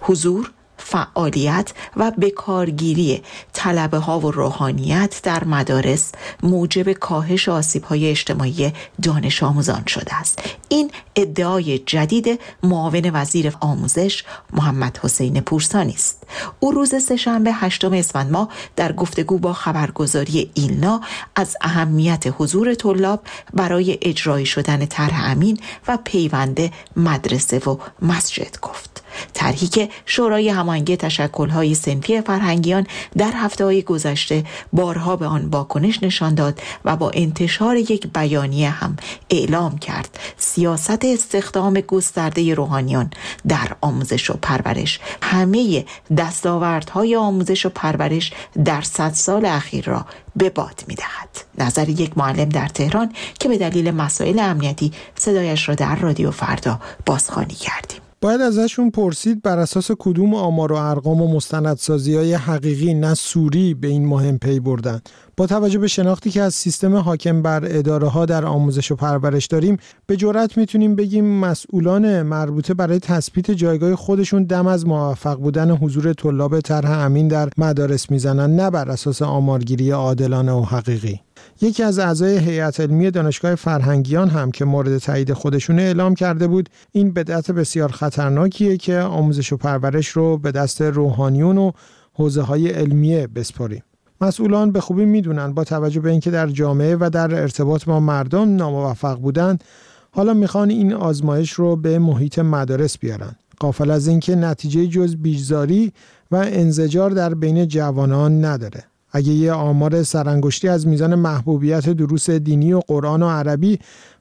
حضور 0.00 0.50
فعالیت 0.84 1.72
و 1.96 2.10
بکارگیری 2.10 3.22
طلبه 3.52 3.98
ها 3.98 4.20
و 4.20 4.30
روحانیت 4.30 5.20
در 5.22 5.44
مدارس 5.44 6.12
موجب 6.42 6.92
کاهش 6.92 7.48
آسیب 7.48 7.84
های 7.84 8.10
اجتماعی 8.10 8.72
دانش 9.02 9.42
آموزان 9.42 9.82
شده 9.86 10.14
است. 10.14 10.42
این 10.68 10.90
ادعای 11.16 11.78
جدید 11.78 12.40
معاون 12.62 13.10
وزیر 13.14 13.52
آموزش 13.60 14.24
محمد 14.52 14.98
حسین 15.02 15.40
پورسانی 15.40 15.92
است. 15.92 16.22
او 16.60 16.72
روز 16.72 16.94
سهشنبه 17.02 17.52
هشتم 17.52 17.92
اسفند 17.92 18.32
ماه 18.32 18.48
در 18.76 18.92
گفتگو 18.92 19.38
با 19.38 19.52
خبرگزاری 19.52 20.50
ایلنا 20.54 21.00
از 21.36 21.56
اهمیت 21.60 22.24
حضور 22.38 22.74
طلاب 22.74 23.20
برای 23.54 23.98
اجرای 24.02 24.46
شدن 24.46 24.86
طرح 24.86 25.30
امین 25.30 25.58
و 25.88 25.98
پیوند 26.04 26.72
مدرسه 26.96 27.58
و 27.58 27.76
مسجد 28.02 28.60
گفت. 28.62 28.91
طرحی 29.34 29.66
که 29.66 29.88
شورای 30.06 30.48
هماهنگی 30.48 30.96
تشکل‌های 30.96 31.74
سنفی 31.74 32.20
فرهنگیان 32.20 32.86
در 33.16 33.32
هفته 33.34 33.64
های 33.64 33.82
گذشته 33.82 34.44
بارها 34.72 35.16
به 35.16 35.26
آن 35.26 35.44
واکنش 35.44 36.02
نشان 36.02 36.34
داد 36.34 36.60
و 36.84 36.96
با 36.96 37.10
انتشار 37.14 37.76
یک 37.76 38.06
بیانیه 38.14 38.70
هم 38.70 38.96
اعلام 39.30 39.78
کرد 39.78 40.18
سیاست 40.36 41.04
استخدام 41.04 41.80
گسترده 41.80 42.54
روحانیان 42.54 43.10
در 43.48 43.76
آموزش 43.80 44.30
و 44.30 44.34
پرورش 44.42 45.00
همه 45.22 45.84
دستاوردهای 46.16 47.16
آموزش 47.16 47.66
و 47.66 47.68
پرورش 47.68 48.32
در 48.64 48.80
صد 48.80 49.12
سال 49.12 49.44
اخیر 49.44 49.84
را 49.84 50.06
به 50.36 50.50
باد 50.50 50.84
می 50.88 50.94
دهد. 50.94 51.28
نظر 51.58 51.88
یک 51.88 52.18
معلم 52.18 52.48
در 52.48 52.68
تهران 52.68 53.12
که 53.40 53.48
به 53.48 53.58
دلیل 53.58 53.90
مسائل 53.90 54.38
امنیتی 54.38 54.92
صدایش 55.14 55.68
را 55.68 55.74
در 55.74 55.96
رادیو 55.96 56.30
فردا 56.30 56.80
بازخوانی 57.06 57.54
کردیم. 57.54 58.11
باید 58.22 58.40
ازشون 58.40 58.90
پرسید 58.90 59.42
بر 59.42 59.58
اساس 59.58 59.90
کدوم 59.98 60.34
آمار 60.34 60.72
و 60.72 60.76
ارقام 60.76 61.22
و 61.22 61.34
مستندسازی 61.34 62.16
های 62.16 62.34
حقیقی 62.34 62.94
نه 62.94 63.14
سوری 63.14 63.74
به 63.74 63.88
این 63.88 64.06
مهم 64.06 64.38
پی 64.38 64.60
بردن. 64.60 65.00
با 65.42 65.46
توجه 65.46 65.78
به 65.78 65.88
شناختی 65.88 66.30
که 66.30 66.42
از 66.42 66.54
سیستم 66.54 66.96
حاکم 66.96 67.42
بر 67.42 67.64
اداره 67.64 68.08
ها 68.08 68.26
در 68.26 68.44
آموزش 68.44 68.90
و 68.90 68.96
پرورش 68.96 69.46
داریم 69.46 69.76
به 70.06 70.16
جرات 70.16 70.58
می‌تونیم 70.58 70.96
بگیم 70.96 71.24
مسئولان 71.24 72.22
مربوطه 72.22 72.74
برای 72.74 72.98
تثبیت 72.98 73.50
جایگاه 73.50 73.96
خودشون 73.96 74.44
دم 74.44 74.66
از 74.66 74.86
موفق 74.86 75.38
بودن 75.38 75.70
حضور 75.70 76.12
طلاب 76.12 76.60
طرح 76.60 76.90
امین 76.90 77.28
در 77.28 77.48
مدارس 77.56 78.10
می‌زنن 78.10 78.56
نه 78.56 78.70
بر 78.70 78.90
اساس 78.90 79.22
آمارگیری 79.22 79.90
عادلانه 79.90 80.52
و 80.52 80.62
حقیقی. 80.62 81.20
یکی 81.60 81.82
از 81.82 81.98
اعضای 81.98 82.38
هیئت 82.38 82.80
علمی 82.80 83.10
دانشگاه 83.10 83.54
فرهنگیان 83.54 84.28
هم 84.28 84.50
که 84.50 84.64
مورد 84.64 84.98
تایید 84.98 85.32
خودشون 85.32 85.78
اعلام 85.78 86.14
کرده 86.14 86.46
بود 86.46 86.68
این 86.92 87.12
بدعت 87.12 87.50
بسیار 87.50 87.92
خطرناکیه 87.92 88.76
که 88.76 88.98
آموزش 88.98 89.52
و 89.52 89.56
پرورش 89.56 90.08
رو 90.08 90.38
به 90.38 90.52
دست 90.52 90.82
روحانیون 90.82 91.58
و 91.58 91.72
حوزه 92.12 92.42
های 92.42 92.68
علمیه 92.68 93.26
بسپاریم 93.26 93.82
مسئولان 94.22 94.72
به 94.72 94.80
خوبی 94.80 95.04
می‌دونن. 95.04 95.52
با 95.52 95.64
توجه 95.64 96.00
به 96.00 96.10
اینکه 96.10 96.30
در 96.30 96.46
جامعه 96.46 96.96
و 97.00 97.10
در 97.12 97.34
ارتباط 97.34 97.84
با 97.84 98.00
مردم 98.00 98.56
ناموفق 98.56 99.18
بودند 99.18 99.64
حالا 100.10 100.34
می‌خوان 100.34 100.70
این 100.70 100.92
آزمایش 100.92 101.52
رو 101.52 101.76
به 101.76 101.98
محیط 101.98 102.38
مدارس 102.38 102.98
بیارن. 102.98 103.36
قافل 103.60 103.90
از 103.90 104.08
اینکه 104.08 104.34
نتیجه 104.34 104.86
جز 104.86 105.16
بیجزاری 105.16 105.92
و 106.30 106.36
انزجار 106.36 107.10
در 107.10 107.34
بین 107.34 107.68
جوانان 107.68 108.44
نداره. 108.44 108.84
اگه 109.12 109.32
یه 109.32 109.52
آمار 109.52 110.02
سرانگشتی 110.02 110.68
از 110.68 110.86
میزان 110.86 111.14
محبوبیت 111.14 111.88
دروس 111.88 112.30
دینی 112.30 112.72
و 112.72 112.80
قرآن 112.80 113.22
و 113.22 113.28
عربی 113.28 113.78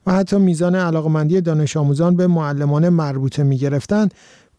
و 0.07 0.11
حتی 0.11 0.37
میزان 0.37 0.75
علاقمندی 0.75 1.41
دانش 1.41 1.77
آموزان 1.77 2.15
به 2.15 2.27
معلمان 2.27 2.89
مربوطه 2.89 3.43
می 3.43 3.57
گرفتن 3.57 4.09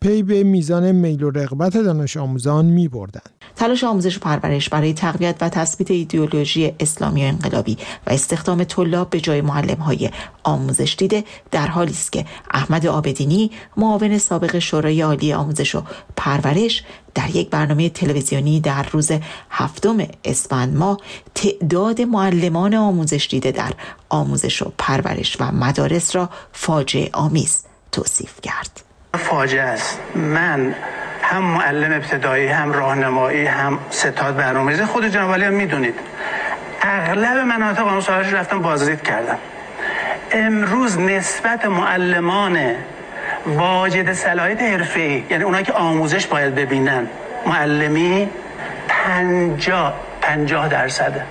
پی 0.02 0.22
به 0.22 0.42
میزان 0.42 0.92
میل 0.92 1.22
و 1.22 1.30
رغبت 1.30 1.76
دانش 1.76 2.16
آموزان 2.16 2.64
می 2.64 2.88
بردن. 2.88 3.20
تلاش 3.56 3.84
آموزش 3.84 4.16
و 4.16 4.20
پرورش 4.20 4.68
برای 4.68 4.92
تقویت 4.92 5.36
و 5.40 5.48
تثبیت 5.48 5.90
ایدئولوژی 5.90 6.72
اسلامی 6.80 7.24
و 7.24 7.28
انقلابی 7.28 7.78
و 8.06 8.10
استخدام 8.10 8.64
طلاب 8.64 9.10
به 9.10 9.20
جای 9.20 9.40
معلم 9.40 9.78
های 9.78 10.10
آموزش 10.42 10.94
دیده 10.98 11.24
در 11.50 11.66
حالی 11.66 11.90
است 11.90 12.12
که 12.12 12.24
احمد 12.50 12.86
آبدینی 12.86 13.50
معاون 13.76 14.18
سابق 14.18 14.58
شورای 14.58 15.02
عالی 15.02 15.32
آموزش 15.32 15.74
و 15.74 15.82
پرورش 16.16 16.84
در 17.14 17.36
یک 17.36 17.50
برنامه 17.50 17.88
تلویزیونی 17.88 18.60
در 18.60 18.86
روز 18.92 19.10
هفتم 19.50 19.96
اسفند 20.24 20.76
ماه 20.76 20.98
تعداد 21.34 22.00
معلمان 22.00 22.74
آموزش 22.74 23.28
دیده 23.30 23.50
در 23.50 23.72
آموزش 24.08 24.62
و 24.62 24.72
پرورش 24.78 25.36
و 25.40 25.52
مدارس 25.52 26.16
را 26.16 26.30
فاجعه 26.52 27.10
آمیز 27.12 27.64
توصیف 27.92 28.40
کرد. 28.40 28.91
فاجعه 29.18 29.62
است. 29.62 30.00
من 30.14 30.74
هم 31.22 31.42
معلم 31.42 31.92
ابتدایی 31.92 32.46
هم 32.46 32.72
راهنمایی 32.72 33.46
هم 33.46 33.78
ستاد 33.90 34.36
برنامه‌ریزی. 34.36 34.84
خود 34.84 35.06
جناب 35.06 35.30
هم 35.30 35.52
می‌دونید. 35.52 35.94
اغلب 36.82 37.38
مناطق 37.38 37.86
آن 37.86 38.00
سالش 38.00 38.32
رفتم 38.32 38.58
بازدید 38.62 39.02
کردم. 39.02 39.38
امروز 40.32 41.00
نسبت 41.00 41.64
معلمان 41.64 42.58
واجد 43.46 44.12
صلاحیت 44.12 44.62
حرفه‌ای 44.62 45.24
یعنی 45.30 45.44
اونایی 45.44 45.64
که 45.64 45.72
آموزش 45.72 46.26
باید 46.26 46.54
ببینن 46.54 47.06
معلمی 47.46 48.28
پنجاه 48.88 49.94
پنجاه 50.20 50.68
درصده. 50.68 51.22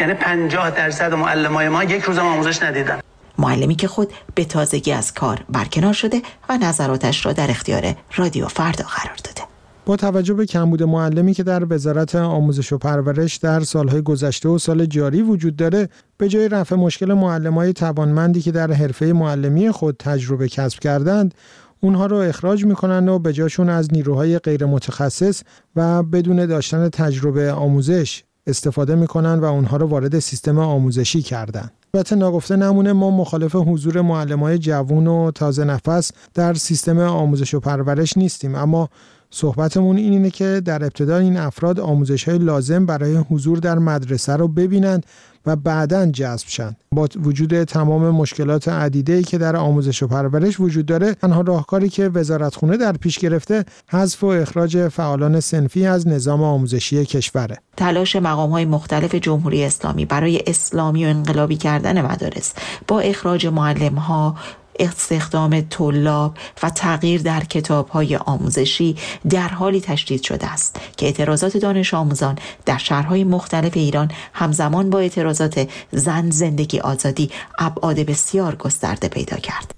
یعنی 0.00 0.14
پنجاه 0.14 0.70
درصد 0.70 1.14
معلمای 1.14 1.68
ما 1.68 1.84
یک 1.84 2.02
روز 2.02 2.18
آموزش 2.18 2.62
ندیدن. 2.62 3.00
معلمی 3.40 3.74
که 3.74 3.88
خود 3.88 4.12
به 4.34 4.44
تازگی 4.44 4.92
از 4.92 5.14
کار 5.14 5.44
برکنار 5.48 5.92
شده 5.92 6.22
و 6.48 6.58
نظراتش 6.58 7.26
را 7.26 7.32
در 7.32 7.50
اختیار 7.50 7.94
رادیو 8.16 8.48
فردا 8.48 8.84
قرار 8.84 9.16
داده. 9.24 9.50
با 9.86 9.96
توجه 9.96 10.34
به 10.34 10.46
کمبود 10.46 10.82
معلمی 10.82 11.34
که 11.34 11.42
در 11.42 11.74
وزارت 11.74 12.14
آموزش 12.14 12.72
و 12.72 12.78
پرورش 12.78 13.36
در 13.36 13.60
سالهای 13.60 14.02
گذشته 14.02 14.48
و 14.48 14.58
سال 14.58 14.86
جاری 14.86 15.22
وجود 15.22 15.56
داره 15.56 15.88
به 16.16 16.28
جای 16.28 16.48
رفع 16.48 16.76
مشکل 16.76 17.10
های 17.10 17.72
توانمندی 17.72 18.40
که 18.40 18.52
در 18.52 18.72
حرفه 18.72 19.12
معلمی 19.12 19.70
خود 19.70 19.96
تجربه 19.98 20.48
کسب 20.48 20.78
کردند 20.78 21.34
اونها 21.80 22.06
رو 22.06 22.16
اخراج 22.16 22.64
می‌کنن 22.64 23.08
و 23.08 23.18
به 23.18 23.32
جاشون 23.32 23.68
از 23.68 23.88
نیروهای 23.92 24.38
غیر 24.38 24.66
متخصص 24.66 25.42
و 25.76 26.02
بدون 26.02 26.46
داشتن 26.46 26.88
تجربه 26.88 27.52
آموزش 27.52 28.22
استفاده 28.46 28.94
می‌کنن 28.94 29.34
و 29.38 29.44
اونها 29.44 29.76
رو 29.76 29.86
وارد 29.86 30.18
سیستم 30.18 30.58
آموزشی 30.58 31.22
کردن. 31.22 31.70
البته 31.94 32.16
ناگفته 32.16 32.56
نمونه 32.56 32.92
ما 32.92 33.10
مخالف 33.10 33.54
حضور 33.54 34.00
معلم 34.00 34.40
های 34.40 34.58
جوون 34.58 35.06
و 35.06 35.30
تازه 35.30 35.64
نفس 35.64 36.12
در 36.34 36.54
سیستم 36.54 36.98
آموزش 36.98 37.54
و 37.54 37.60
پرورش 37.60 38.16
نیستیم 38.16 38.54
اما 38.54 38.88
صحبتمون 39.30 39.96
اینه 39.96 40.30
که 40.30 40.62
در 40.64 40.84
ابتدا 40.84 41.16
این 41.16 41.36
افراد 41.36 41.80
آموزش 41.80 42.28
های 42.28 42.38
لازم 42.38 42.86
برای 42.86 43.16
حضور 43.16 43.58
در 43.58 43.78
مدرسه 43.78 44.36
رو 44.36 44.48
ببینند 44.48 45.06
و 45.46 45.56
بعدا 45.56 46.06
جذب 46.06 46.48
شن. 46.48 46.76
با 46.92 47.08
وجود 47.22 47.64
تمام 47.64 48.10
مشکلات 48.10 48.68
عدیده 48.68 49.22
که 49.22 49.38
در 49.38 49.56
آموزش 49.56 50.02
و 50.02 50.06
پرورش 50.08 50.60
وجود 50.60 50.86
داره 50.86 51.14
تنها 51.14 51.40
راهکاری 51.40 51.88
که 51.88 52.08
وزارتخونه 52.08 52.76
در 52.76 52.92
پیش 52.92 53.18
گرفته 53.18 53.64
حذف 53.88 54.24
و 54.24 54.26
اخراج 54.26 54.88
فعالان 54.88 55.40
سنفی 55.40 55.86
از 55.86 56.08
نظام 56.08 56.42
آموزشی 56.42 57.06
کشوره. 57.06 57.58
تلاش 57.76 58.16
مقام 58.16 58.50
های 58.50 58.64
مختلف 58.64 59.14
جمهوری 59.14 59.64
اسلامی 59.64 60.04
برای 60.04 60.42
اسلامی 60.46 61.04
و 61.04 61.08
انقلابی 61.08 61.56
کردن 61.56 62.02
مدارس 62.02 62.54
با 62.88 63.00
اخراج 63.00 63.46
معلم 63.46 63.94
ها 63.94 64.36
استخدام 64.80 65.60
طلاب 65.60 66.36
و 66.62 66.70
تغییر 66.70 67.22
در 67.22 67.40
کتابهای 67.40 68.16
آموزشی 68.16 68.96
در 69.30 69.48
حالی 69.48 69.80
تشدید 69.80 70.22
شده 70.22 70.52
است 70.52 70.80
که 70.96 71.06
اعتراضات 71.06 71.56
دانش 71.56 71.94
آموزان 71.94 72.38
در 72.66 72.78
شهرهای 72.78 73.24
مختلف 73.24 73.76
ایران 73.76 74.10
همزمان 74.32 74.90
با 74.90 74.98
اعتراضات 74.98 75.68
زن 75.92 76.30
زندگی 76.30 76.80
آزادی 76.80 77.30
ابعاد 77.58 78.00
بسیار 78.00 78.54
گسترده 78.54 79.08
پیدا 79.08 79.36
کرد. 79.36 79.74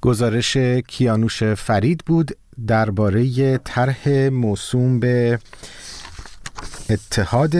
گزارش 0.00 0.56
کیانوش 0.86 1.42
فرید 1.42 2.02
بود 2.06 2.36
درباره 2.66 3.58
طرح 3.58 4.08
موسوم 4.28 5.00
به 5.00 5.38
اتحاد. 6.90 7.56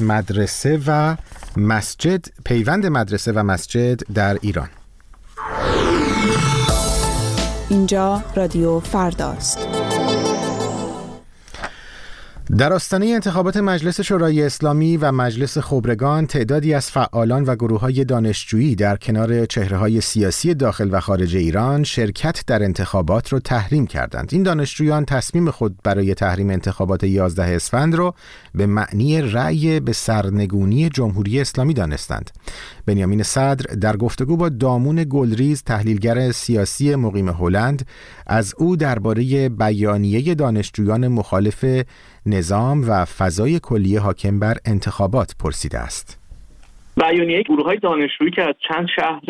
مدرسه 0.00 0.80
و 0.86 1.16
مسجد 1.56 2.26
پیوند 2.44 2.86
مدرسه 2.86 3.32
و 3.32 3.42
مسجد 3.42 4.00
در 4.14 4.38
ایران 4.42 4.68
اینجا 7.72 8.22
رادیو 8.36 8.80
فرداست. 8.80 9.71
در 12.50 12.72
آستانه 12.72 13.06
انتخابات 13.06 13.56
مجلس 13.56 14.00
شورای 14.00 14.42
اسلامی 14.42 14.96
و 14.96 15.12
مجلس 15.12 15.58
خبرگان 15.58 16.26
تعدادی 16.26 16.74
از 16.74 16.90
فعالان 16.90 17.44
و 17.44 17.54
گروه 17.54 17.80
های 17.80 18.04
دانشجویی 18.04 18.74
در 18.74 18.96
کنار 18.96 19.46
چهره 19.46 19.76
های 19.76 20.00
سیاسی 20.00 20.54
داخل 20.54 20.88
و 20.92 21.00
خارج 21.00 21.36
ایران 21.36 21.84
شرکت 21.84 22.42
در 22.46 22.62
انتخابات 22.62 23.32
را 23.32 23.38
تحریم 23.38 23.86
کردند. 23.86 24.28
این 24.32 24.42
دانشجویان 24.42 25.04
تصمیم 25.04 25.50
خود 25.50 25.78
برای 25.84 26.14
تحریم 26.14 26.50
انتخابات 26.50 27.04
11 27.04 27.42
اسفند 27.42 27.94
را 27.94 28.14
به 28.54 28.66
معنی 28.66 29.22
رأی 29.22 29.80
به 29.80 29.92
سرنگونی 29.92 30.88
جمهوری 30.88 31.40
اسلامی 31.40 31.74
دانستند. 31.74 32.30
بنیامین 32.86 33.22
صدر 33.22 33.74
در 33.74 33.96
گفتگو 33.96 34.36
با 34.36 34.48
دامون 34.48 35.06
گلریز 35.10 35.62
تحلیلگر 35.62 36.32
سیاسی 36.32 36.94
مقیم 36.94 37.28
هلند 37.28 37.86
از 38.26 38.54
او 38.56 38.76
درباره 38.76 39.48
بیانیه 39.48 40.34
دانشجویان 40.34 41.08
مخالف 41.08 41.64
نظام 42.32 42.84
و 42.88 43.04
فضای 43.04 43.60
کلی 43.60 43.96
حاکم 43.96 44.38
بر 44.38 44.56
انتخابات 44.64 45.34
پرسیده 45.38 45.78
است. 45.78 46.21
بیانیه 46.96 47.42
گروه 47.42 47.64
های 47.64 47.76
دانشجویی 47.76 48.30
که 48.30 48.42
از 48.42 48.54
چند 48.68 48.88
شهر 48.96 49.22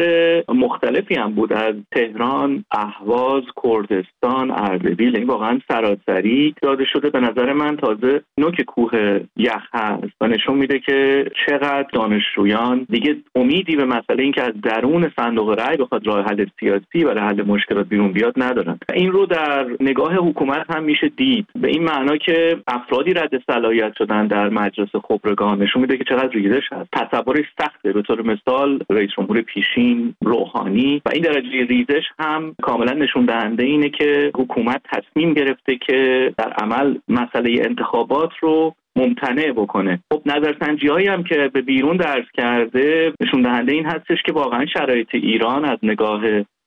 مختلفی 0.48 1.14
هم 1.14 1.34
بود 1.34 1.52
از 1.52 1.74
تهران، 1.92 2.64
اهواز، 2.70 3.42
کردستان، 3.62 4.50
اردبیل 4.50 5.16
این 5.16 5.26
واقعا 5.26 5.60
سراسری 5.68 6.54
داده 6.62 6.84
شده. 6.84 7.10
به 7.10 7.20
نظر 7.20 7.52
من 7.52 7.76
تازه 7.76 8.22
نوک 8.38 8.62
کوه 8.62 9.20
یخ 9.36 9.62
هست 9.74 10.12
و 10.20 10.26
نشون 10.26 10.58
میده 10.58 10.78
که 10.78 11.24
چقدر 11.46 11.86
دانشجویان 11.92 12.86
دیگه 12.90 13.16
امیدی 13.34 13.76
به 13.76 13.84
مسئله 13.84 14.22
اینکه 14.22 14.42
از 14.42 14.52
درون 14.62 15.12
صندوق 15.16 15.60
رأی 15.60 15.76
بخواد 15.76 16.06
راه 16.06 16.24
حل 16.24 16.46
سیاسی 16.60 17.04
برای 17.04 17.24
حل 17.24 17.42
مشکلات 17.42 17.86
بیرون 17.86 18.12
بیاد 18.12 18.34
ندارن. 18.36 18.78
این 18.94 19.12
رو 19.12 19.26
در 19.26 19.66
نگاه 19.80 20.14
حکومت 20.14 20.70
هم 20.70 20.82
میشه 20.84 21.08
دید. 21.08 21.46
به 21.54 21.68
این 21.68 21.84
معنا 21.84 22.16
که 22.16 22.56
افرادی 22.66 23.14
رد 23.14 23.42
صلاحیت 23.46 23.92
شدن 23.98 24.26
در 24.26 24.48
مجلس 24.48 24.88
خبرگان 25.08 25.62
نشون 25.62 25.82
میده 25.82 25.96
که 25.96 26.04
چقدر 26.04 26.30
ریزش 26.32 26.72
هست. 26.72 26.88
تصورش 26.92 27.46
سخته. 27.58 27.92
به 27.92 28.02
طور 28.02 28.22
مثال 28.22 28.80
رئیس 28.90 29.10
جمهور 29.16 29.40
پیشین 29.40 30.14
روحانی 30.24 31.02
و 31.06 31.10
این 31.12 31.22
درجه 31.22 31.64
ریزش 31.68 32.04
هم 32.18 32.54
کاملا 32.62 32.92
نشون 32.92 33.24
دهنده 33.24 33.64
اینه 33.64 33.88
که 33.88 34.30
حکومت 34.34 34.82
تصمیم 34.92 35.34
گرفته 35.34 35.76
که 35.76 36.32
در 36.38 36.52
عمل 36.52 36.98
مسئله 37.08 37.62
انتخابات 37.64 38.30
رو 38.40 38.74
ممتنع 38.96 39.52
بکنه. 39.52 40.02
خب 40.12 40.22
نظرسنجی 40.26 40.88
هایی 40.88 41.06
هم 41.06 41.24
که 41.24 41.50
به 41.52 41.62
بیرون 41.62 41.96
درس 41.96 42.26
کرده 42.34 43.12
نشون 43.20 43.42
دهنده 43.42 43.72
این 43.72 43.86
هستش 43.86 44.22
که 44.26 44.32
واقعا 44.32 44.66
شرایط 44.66 45.08
ایران 45.12 45.64
از 45.64 45.78
نگاه 45.82 46.22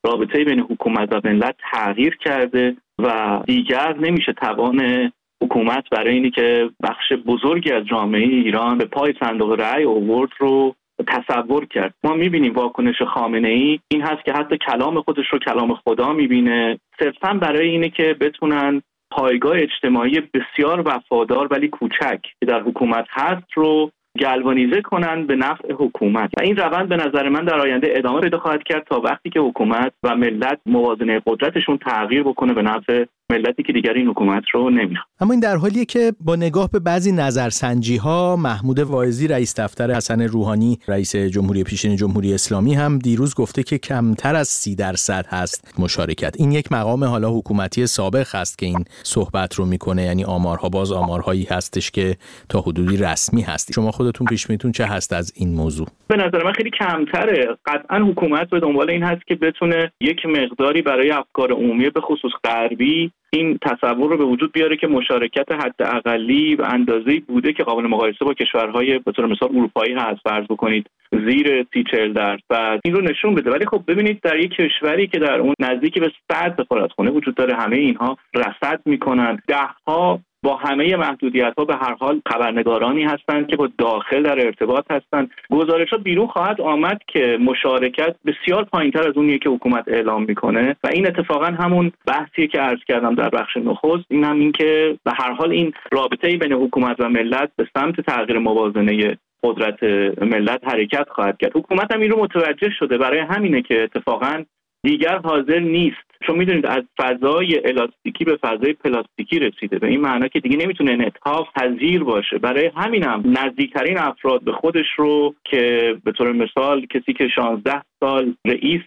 رابطه 0.06 0.44
بین 0.44 0.60
حکومت 0.60 1.14
و 1.14 1.22
ملت 1.24 1.56
تغییر 1.72 2.18
کرده 2.18 2.76
و 3.00 3.40
دیگر 3.48 3.96
نمیشه 3.98 4.34
توان 4.34 5.12
حکومت 5.44 5.90
برای 5.92 6.14
اینی 6.14 6.32
که 6.32 6.70
بخش 6.84 7.14
بزرگی 7.26 7.72
از 7.72 7.86
جامعه 7.86 8.22
ایران 8.22 8.78
به 8.78 8.86
پای 8.86 9.14
صندوق 9.20 9.62
رأی 9.62 9.84
اوورد 9.84 10.32
رو 10.38 10.76
تصور 11.08 11.66
کرد. 11.66 11.94
ما 12.04 12.14
می‌بینیم 12.14 12.54
واکنش 12.54 13.02
خامنه 13.02 13.48
ای 13.48 13.80
این 13.88 14.02
هست 14.02 14.26
که 14.26 14.34
حتی 14.34 14.58
کلام 14.58 15.02
خودش 15.02 15.26
رو 15.32 15.40
کلام 15.40 15.76
خدا 15.76 16.14
می‌بینه. 16.14 16.80
صرفا 17.00 17.34
برای 17.34 17.70
اینه 17.70 17.90
که 17.90 18.16
بتونن 18.20 18.82
پایگاه 19.12 19.58
اجتماعی 19.58 20.22
بسیار 20.34 20.84
وفادار 20.86 21.48
ولی 21.52 21.68
کوچک 21.68 22.22
که 22.22 22.46
در 22.48 22.62
حکومت 22.62 23.06
هست 23.10 23.48
رو 23.54 23.92
گلوانیزه 24.20 24.82
کنند 24.82 25.28
به 25.28 25.36
نفع 25.36 25.74
حکومت. 25.74 26.30
و 26.38 26.42
این 26.42 26.58
روند 26.58 26.90
به 26.90 26.96
نظر 26.96 27.30
من 27.30 27.46
در 27.46 27.60
آینده 27.60 27.94
ادامه 27.96 28.22
پیدا 28.22 28.40
خواهد 28.40 28.64
کرد 28.64 28.84
تا 28.84 29.00
وقتی 29.00 29.30
که 29.30 29.40
حکومت 29.40 29.94
و 30.04 30.16
ملت 30.16 30.60
موازنه 30.66 31.22
قدرتشون 31.26 31.78
تغییر 31.78 32.24
بکنه 32.24 32.54
به 32.54 32.62
نفع 32.62 33.06
ملتی 33.32 33.64
که 33.64 33.74
دیگر 33.74 33.94
این 33.94 34.08
حکومت 34.08 34.44
رو 34.54 34.70
نمی‌خواد. 34.70 35.08
اما 35.20 35.32
این 35.32 35.40
در 35.40 35.56
حالیه 35.56 35.86
که 35.86 36.14
با 36.20 36.36
نگاه 36.36 36.70
به 36.70 36.80
بعضی 36.80 37.12
نظرسنجی 37.12 37.98
ها 37.98 38.36
محمود 38.36 38.80
واعظی 38.80 39.28
رئیس 39.28 39.60
دفتر 39.60 39.92
حسن 39.92 40.22
روحانی 40.22 40.80
رئیس 40.88 41.16
جمهوری 41.16 41.64
پیشین 41.64 41.96
جمهوری 41.96 42.34
اسلامی 42.34 42.74
هم 42.74 43.00
دیروز 43.00 43.36
گفته 43.36 43.64
که 43.64 43.78
کمتر 43.78 44.36
از 44.36 44.48
سی 44.48 44.76
درصد 44.76 45.26
هست 45.30 45.80
مشارکت. 45.80 46.36
این 46.40 46.52
یک 46.52 46.72
مقام 46.72 47.04
حالا 47.04 47.30
حکومتی 47.30 47.88
سابق 47.88 48.36
هست 48.36 48.58
که 48.58 48.66
این 48.66 48.86
صحبت 49.04 49.56
رو 49.56 49.66
می‌کنه. 49.66 50.04
یعنی 50.04 50.24
آمارها 50.24 50.70
باز 50.70 50.92
آمارهایی 50.92 51.48
هستش 51.50 51.92
که 51.92 52.16
تا 52.50 52.62
حدودی 52.62 52.98
رسمی 52.98 53.42
هست 53.42 53.74
شما 53.74 53.92
خودتون 53.92 54.28
پیش 54.28 54.50
میتون 54.50 54.72
چه 54.72 54.86
هست 54.86 55.14
از 55.14 55.34
این 55.36 55.56
موضوع؟ 55.56 55.88
به 56.08 56.16
نظر 56.16 56.44
من 56.44 56.54
خیلی 56.54 56.72
کمتره. 56.80 57.58
قطعا 57.66 58.00
حکومت 58.00 58.50
به 58.50 58.60
دنبال 58.60 58.90
این 58.90 59.04
هست 59.04 59.28
که 59.28 59.36
بتونه 59.36 59.92
یک 60.02 60.26
مقداری 60.26 60.82
برای 60.82 61.12
افکار 61.12 61.52
عمومی 61.52 61.90
به 61.90 62.02
خصوص 62.02 62.32
غربی 62.44 63.12
این 63.36 63.58
تصور 63.62 64.12
رو 64.12 64.18
به 64.18 64.26
وجود 64.26 64.52
بیاره 64.52 64.78
که 64.78 64.88
مشارکت 64.88 65.52
حداقلی 65.52 66.56
و 66.56 66.62
اندازه‌ای 66.62 67.20
بوده 67.20 67.54
که 67.54 67.64
قابل 67.64 67.88
مقایسه 67.88 68.26
با 68.26 68.34
کشورهای 68.34 69.00
به 69.00 69.12
طور 69.12 69.26
مثال 69.26 69.50
اروپایی 69.50 69.94
هست 69.94 70.22
فرض 70.24 70.46
بکنید 70.50 70.90
زیر 71.12 71.66
سی 71.74 71.84
چهل 71.92 72.14
درصد. 72.14 72.80
این 72.86 72.96
رو 72.96 73.02
نشون 73.02 73.36
بده. 73.36 73.52
ولی 73.52 73.66
خب 73.66 73.84
ببینید 73.88 74.22
در 74.22 74.40
یک 74.40 74.52
کشوری 74.52 75.08
که 75.08 75.20
در 75.20 75.40
اون 75.40 75.54
نزدیکی 75.60 76.00
به 76.00 76.12
صد 76.32 76.62
سفارتخونه 76.64 77.12
وجود 77.12 77.36
داره 77.36 77.56
همه 77.56 77.78
اینها 77.78 78.18
رصد 78.34 78.82
می‌کنن. 78.86 79.40
دهها 79.48 80.20
با 80.46 80.56
همه 80.56 80.96
محدودیت 80.96 81.54
ها 81.58 81.66
به 81.66 81.76
هر 81.76 81.96
حال 82.00 82.22
خبرنگارانی 82.28 83.04
هستند 83.04 83.48
که 83.48 83.56
با 83.56 83.70
داخل 83.78 84.24
در 84.24 84.46
ارتباط 84.46 84.92
هستند. 84.92 85.32
گزارش 85.52 85.90
ها 85.90 85.98
بیرون 85.98 86.28
خواهد 86.28 86.62
آمد 86.62 87.02
که 87.08 87.38
مشارکت 87.42 88.16
بسیار 88.26 88.64
پایینتر 88.64 89.10
از 89.10 89.18
اونیه 89.18 89.38
که 89.38 89.50
حکومت 89.50 89.84
اعلام 89.88 90.24
می‌کنه 90.24 90.76
و 90.84 90.88
این 90.88 91.08
اتفاقا 91.08 91.46
همون 91.46 91.92
بحثی 92.08 92.48
که 92.48 92.60
عرض 92.60 92.80
کردم 92.88 93.16
در 93.16 93.30
بخش 93.30 93.58
نخست. 93.58 94.06
این 94.10 94.24
هم 94.24 94.40
این 94.40 94.52
که 94.52 94.98
به 95.04 95.12
هر 95.16 95.32
حال 95.32 95.52
این 95.52 95.74
رابطه 95.92 96.38
بین 96.38 96.54
حکومت 96.54 97.00
و 97.00 97.10
ملت 97.10 97.52
به 97.56 97.68
سمت 97.78 98.02
تغییر 98.02 98.40
موازنه 98.40 99.18
قدرت 99.44 99.84
ملت 100.22 100.68
حرکت 100.68 101.10
خواهد 101.10 101.38
کرد. 101.38 101.52
حکومت 101.56 101.94
هم 101.94 102.02
این 102.02 102.12
رو 102.12 102.24
متوجه 102.24 102.70
شده. 102.80 102.98
برای 102.98 103.20
همینه 103.20 103.62
که 103.62 103.84
اتفاقا 103.84 104.44
دیگر 104.86 105.18
حاضر 105.18 105.60
نیست. 105.60 106.06
چون 106.26 106.38
می‌دونید 106.38 106.66
از 106.66 106.84
فضای 106.98 107.62
الاستیکی 107.66 108.24
به 108.24 108.38
فضای 108.42 108.74
پلاستیکی 108.74 109.40
رسیده. 109.40 109.80
به 109.80 109.88
این 109.88 110.02
معنا 110.02 110.28
که 110.28 110.40
دیگه 110.40 110.58
نمی‌تونه 110.58 110.92
انعطاف 110.92 111.48
پذیر 111.56 112.04
باشه. 112.04 112.38
برای 112.38 112.72
همینم 112.76 113.24
نزدیکترین 113.26 113.98
افراد 113.98 114.44
به 114.44 114.52
خودش 114.52 114.86
رو 114.98 115.36
که 115.44 115.96
به 116.04 116.12
طور 116.12 116.32
مثال 116.32 116.86
کسی 116.86 117.14
که 117.14 117.28
16 117.28 117.82
سال 118.00 118.34
رئیس 118.46 118.82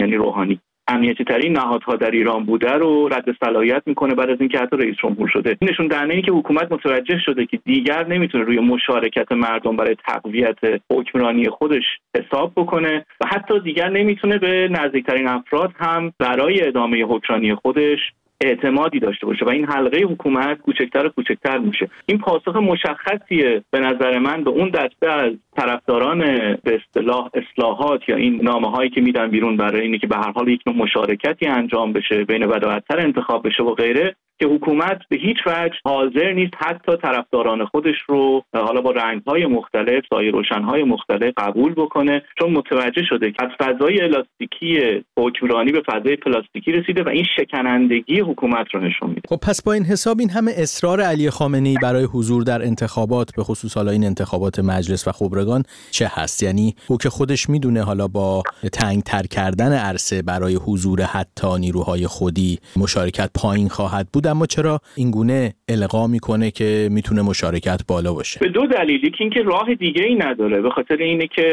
یعنی 0.00 0.16
روحانی 0.16 0.60
امنیتی 0.88 1.24
ترین 1.24 1.52
نهادها 1.52 1.96
در 1.96 2.10
ایران 2.10 2.44
بوده 2.44 2.72
رو 2.72 3.08
رد 3.08 3.24
صلاحیت 3.44 3.82
می‌کنه 3.86 4.14
بعد 4.14 4.30
از 4.30 4.40
اینکه 4.40 4.58
حتی 4.58 4.76
رئیس 4.76 4.96
جمهور 5.02 5.28
شده. 5.28 5.56
نشون 5.62 5.86
دهنده 5.86 6.22
که 6.22 6.32
حکومت 6.32 6.72
متوجه 6.72 7.18
شده 7.18 7.46
که 7.46 7.56
دیگر 7.64 8.06
نمی‌تونه 8.06 8.44
روی 8.44 8.58
مشارکت 8.58 9.32
مردم 9.32 9.76
برای 9.76 9.96
تقویت 10.08 10.58
حکمرانی 10.90 11.48
خودش 11.48 11.84
حساب 12.16 12.52
بکنه 12.56 13.06
و 13.20 13.26
حتی 13.26 13.60
دیگر 13.60 13.88
نمی‌تونه 13.88 14.38
به 14.38 14.68
نزدیکترین 14.70 15.28
افراد 15.28 15.72
هم 15.76 16.12
برای 16.18 16.66
ادامه 16.66 17.02
حکمرانی 17.02 17.54
خودش 17.54 17.98
اعتمادی 18.44 19.00
داشته 19.00 19.26
باشه 19.26 19.44
و 19.44 19.48
این 19.48 19.64
حلقه 19.64 20.02
حکومت 20.02 20.58
کوچکتر 20.58 21.06
و 21.06 21.08
کوچکتر 21.08 21.58
میشه. 21.58 21.88
این 22.06 22.18
پاسخ 22.18 22.56
مشخصیه 22.56 23.62
به 23.70 23.80
نظر 23.80 24.18
من 24.18 24.44
به 24.44 24.50
اون 24.50 24.68
دسته 24.68 25.10
از 25.10 25.32
طرفداران 25.56 26.18
به 26.62 26.80
اصطلاح 26.80 27.30
اصلاحات 27.34 28.08
یا 28.08 28.16
این 28.16 28.40
نامه 28.42 28.70
هایی 28.70 28.90
که 28.90 29.00
میدن 29.00 29.30
بیرون 29.30 29.56
برای 29.56 29.82
اینه 29.82 29.98
که 29.98 30.06
به 30.06 30.16
هر 30.16 30.32
حال 30.32 30.48
یک 30.48 30.60
نوع 30.66 30.76
مشارکتی 30.76 31.46
انجام 31.46 31.92
بشه 31.92 32.24
بین 32.24 32.46
بداعتتر 32.46 33.00
انتخاب 33.00 33.46
بشه 33.46 33.62
و 33.62 33.74
غیره 33.74 34.16
که 34.38 34.46
حکومت 34.46 34.98
به 35.08 35.16
هیچ 35.16 35.36
وجه 35.46 35.74
حاضر 35.84 36.32
نیست 36.32 36.54
حتی 36.56 36.96
طرفداران 36.96 37.64
خودش 37.64 37.96
رو 38.06 38.44
حالا 38.54 38.80
با 38.80 38.90
رنگ 38.90 39.22
های 39.26 39.46
مختلف 39.46 40.04
سایه 40.10 40.30
روشن 40.30 40.62
های 40.62 40.82
مختلف 40.84 41.32
قبول 41.36 41.72
بکنه 41.72 42.22
چون 42.38 42.50
متوجه 42.50 43.02
شده 43.08 43.32
که 43.32 43.44
از 43.44 43.50
فضای 43.58 44.00
الاستیکی 44.00 45.04
حکمرانی 45.18 45.72
به 45.72 45.82
فضای 45.86 46.16
پلاستیکی 46.16 46.72
رسیده 46.72 47.02
و 47.02 47.08
این 47.08 47.24
شکنندگی 47.36 48.20
حکومت 48.34 48.66
رو 48.74 48.80
نشون 48.80 49.08
میده. 49.08 49.20
خب 49.28 49.36
پس 49.36 49.62
با 49.62 49.72
این 49.72 49.84
حساب 49.84 50.20
این 50.20 50.30
همه 50.30 50.52
اصرار 50.56 51.00
علی 51.00 51.30
خامنه 51.30 51.68
ای 51.68 51.76
برای 51.82 52.04
حضور 52.04 52.42
در 52.42 52.62
انتخابات 52.62 53.30
به 53.36 53.42
خصوص 53.42 53.76
حالا 53.76 53.90
این 53.90 54.04
انتخابات 54.04 54.58
مجلس 54.58 55.08
و 55.08 55.12
خبرگان 55.12 55.62
چه 55.90 56.10
هست؟ 56.10 56.42
یعنی 56.42 56.74
او 56.88 56.96
که 56.98 57.10
خودش 57.10 57.50
می‌دونه 57.50 57.82
حالا 57.82 58.08
با 58.08 58.42
تنگ 58.72 59.02
تر 59.02 59.22
کردن 59.22 59.72
عرصه 59.72 60.22
برای 60.22 60.54
حضور 60.54 61.02
حتی 61.02 61.58
نیروهای 61.60 62.06
خودی 62.06 62.58
مشارکت 62.76 63.30
پایین 63.42 63.68
خواهد 63.68 64.08
بود 64.12 64.26
اما 64.26 64.46
چرا 64.46 64.80
این 64.96 65.10
گونه 65.10 65.54
القا 65.68 66.06
می‌کنه 66.06 66.50
که 66.50 66.88
می‌تونه 66.90 67.22
مشارکت 67.22 67.80
بالا 67.88 68.12
باشه؟ 68.14 68.40
به 68.40 68.48
دو 68.48 68.66
دلیل. 68.66 69.04
یکی 69.04 69.24
اینکه 69.24 69.42
راه 69.42 69.74
دیگه 69.74 70.02
ای 70.02 70.14
نداره. 70.14 70.62
به 70.62 70.70
خاطر 70.70 70.96
اینه 70.96 71.26
که 71.26 71.46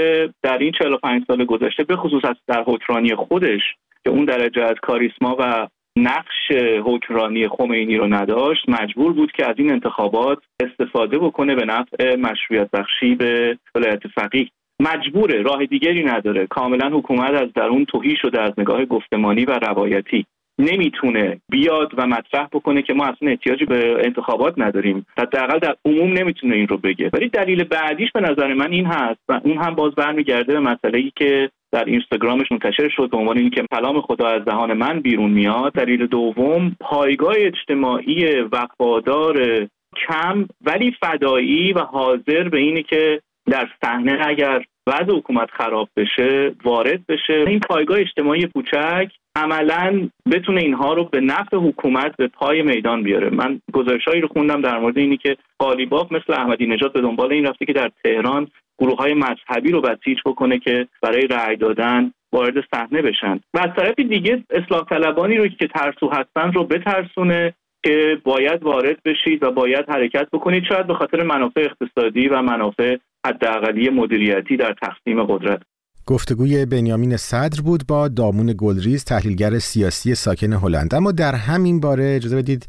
در 0.43 0.57
این 0.57 0.71
45 0.79 1.23
سال 1.27 1.45
گذشته 1.45 1.83
به 1.83 1.95
خصوص 1.95 2.21
در 2.47 2.63
حکمرانی 2.67 3.15
خودش 3.15 3.61
که 4.03 4.09
اون 4.09 4.25
درجه 4.25 4.61
از 4.63 4.75
کاریسما 4.81 5.35
و 5.39 5.67
نقش 5.97 6.51
حکمرانی 6.85 7.47
خمینی 7.47 7.97
رو 7.97 8.13
نداشت 8.13 8.69
مجبور 8.69 9.13
بود 9.13 9.31
که 9.31 9.45
از 9.45 9.55
این 9.57 9.71
انتخابات 9.71 10.37
استفاده 10.59 11.19
بکنه 11.19 11.55
به 11.55 11.65
نفع 11.65 12.15
مشروعیت 12.15 12.71
بخشی 12.71 13.15
به 13.15 13.57
ولایت 13.75 14.07
فقیه. 14.07 14.47
مجبوره 14.79 15.41
راه 15.41 15.65
دیگری 15.65 16.03
نداره. 16.03 16.47
کاملا 16.47 16.89
حکومت 16.89 17.31
از 17.31 17.53
درون 17.53 17.85
توهی 17.85 18.15
شده 18.21 18.41
از 18.41 18.51
نگاه 18.57 18.85
گفتمانی 18.85 19.45
و 19.45 19.51
روایتی. 19.51 20.25
نمی‌تونه 20.59 21.41
بیاد 21.49 21.91
و 21.97 22.07
مطرح 22.07 22.47
بکنه 22.51 22.81
که 22.81 22.93
ما 22.93 23.05
اصلا 23.05 23.29
احتیاجی 23.29 23.65
به 23.65 24.05
انتخابات 24.05 24.53
نداریم. 24.57 25.05
حداقل 25.17 25.59
در 25.59 25.75
عموم 25.85 26.13
نمی‌تونه 26.13 26.55
این 26.55 26.67
رو 26.67 26.77
بگه. 26.77 27.09
ولی 27.13 27.29
دلیل 27.29 27.63
بعدیش 27.63 28.11
به 28.11 28.21
نظر 28.21 28.53
من 28.53 28.71
این 28.71 28.85
هست 28.85 29.19
و 29.29 29.39
اون 29.43 29.57
هم 29.57 29.75
باز 29.75 29.95
برمیگرده 29.95 30.53
به 30.53 30.59
مسئله 30.59 30.97
ای 30.97 31.11
که 31.15 31.49
در 31.71 31.85
اینستاگرامش 31.85 32.51
منتشر 32.51 32.89
شد 32.89 33.09
به 33.09 33.17
عنوان 33.17 33.37
اینکه 33.37 33.65
کلام 33.71 34.01
خدا 34.01 34.27
از 34.27 34.45
دهان 34.45 34.73
من 34.73 34.99
بیرون 34.99 35.31
میاد. 35.31 35.73
دلیل 35.73 36.07
دوم 36.07 36.75
پایگاه 36.79 37.33
اجتماعی 37.37 38.41
وفادار 38.41 39.67
کم 40.07 40.47
ولی 40.61 40.95
فدایی 41.01 41.73
و 41.73 41.79
حاضر 41.79 42.49
به 42.49 42.59
اینه 42.59 42.83
که 42.83 43.21
در 43.45 43.67
صحنه 43.83 44.17
اگر 44.25 44.63
وضع 44.87 45.17
حکومت 45.17 45.49
خراب 45.51 45.89
بشه 45.97 46.55
وارد 46.63 47.05
بشه. 47.07 47.45
این 47.47 47.59
پایگاه 47.59 47.99
اجتماعی 47.99 48.47
کوچک 48.47 49.11
عملا 49.35 50.09
بتونه 50.31 50.61
اینها 50.61 50.93
رو 50.93 51.03
به 51.03 51.21
نفع 51.21 51.57
حکومت 51.57 52.17
به 52.17 52.27
پای 52.27 52.61
میدان 52.61 53.03
بیاره. 53.03 53.29
من 53.29 53.61
گزارشهایی 53.73 54.21
رو 54.21 54.27
خوندم 54.27 54.61
در 54.61 54.79
مورد 54.79 54.97
اینی 54.97 55.17
که 55.17 55.37
قالیباف 55.59 56.11
مثل 56.11 56.33
احمدی 56.33 56.67
نژاد 56.67 56.93
به 56.93 57.01
دنبال 57.01 57.33
این 57.33 57.45
رفته 57.45 57.65
که 57.65 57.73
در 57.73 57.91
تهران 58.03 58.47
گروه 58.79 58.97
های 58.97 59.13
مذهبی 59.13 59.71
رو 59.71 59.81
بسیج 59.81 60.17
بکنه 60.25 60.59
که 60.59 60.87
برای 61.01 61.27
رأی 61.27 61.55
دادن 61.55 62.11
وارد 62.33 62.53
صحنه 62.73 63.01
بشن. 63.01 63.39
و 63.53 63.59
از 63.59 63.69
طرف 63.75 63.95
دیگه 63.95 64.43
اصلاح 64.49 64.85
طلبانی 64.85 65.37
رو 65.37 65.47
که 65.47 65.67
ترسو 65.67 66.09
هستن 66.09 66.51
رو 66.51 66.63
بترسونه 66.63 67.53
که 67.83 68.21
باید 68.23 68.63
وارد 68.63 69.03
بشید 69.05 69.43
و 69.43 69.51
باید 69.51 69.89
حرکت 69.89 70.27
بکنید. 70.33 70.63
شاید 70.63 70.87
به 70.87 70.93
خاطر 70.93 71.23
منافع 71.23 71.61
اقتصادی 71.61 72.27
و 72.27 72.41
منافع 72.41 72.97
حداقلی 73.25 73.89
مدیریتی 73.89 74.57
در 74.57 74.75
تقسیم 74.81 75.23
قدرت. 75.23 75.61
گفتگوی 76.07 76.65
بنیامین 76.65 77.17
صدر 77.17 77.61
بود 77.61 77.81
با 77.89 78.07
دامون 78.07 78.53
گلریز 78.57 79.05
تحلیلگر 79.05 79.59
سیاسی 79.59 80.15
ساکن 80.15 80.53
هلند. 80.53 80.95
اما 80.95 81.11
در 81.11 81.35
همین 81.35 81.79
باره 81.79 82.15
اجازه 82.15 82.37
بدید 82.37 82.65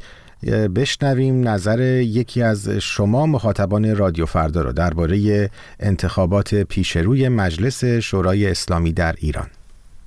بشنویم 0.75 1.47
نظر 1.47 1.79
یکی 2.01 2.41
از 2.41 2.69
شما 2.69 3.25
مخاطبان 3.25 3.95
رادیو 3.95 4.25
فردا 4.25 4.61
رو 4.61 4.73
درباره 4.73 5.49
انتخابات 5.79 6.55
پیشروی 6.69 7.29
مجلس 7.29 7.83
شورای 7.85 8.47
اسلامی 8.47 8.93
در 8.93 9.13
ایران. 9.21 9.47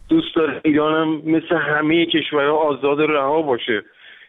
دوست 0.09 0.37
داره 0.37 0.61
ایرانم 0.65 1.09
مثل 1.17 1.57
همه 1.57 2.07
کشورها 2.07 2.57
آزاد 2.57 3.01
رها 3.01 3.43
باشه. 3.43 3.83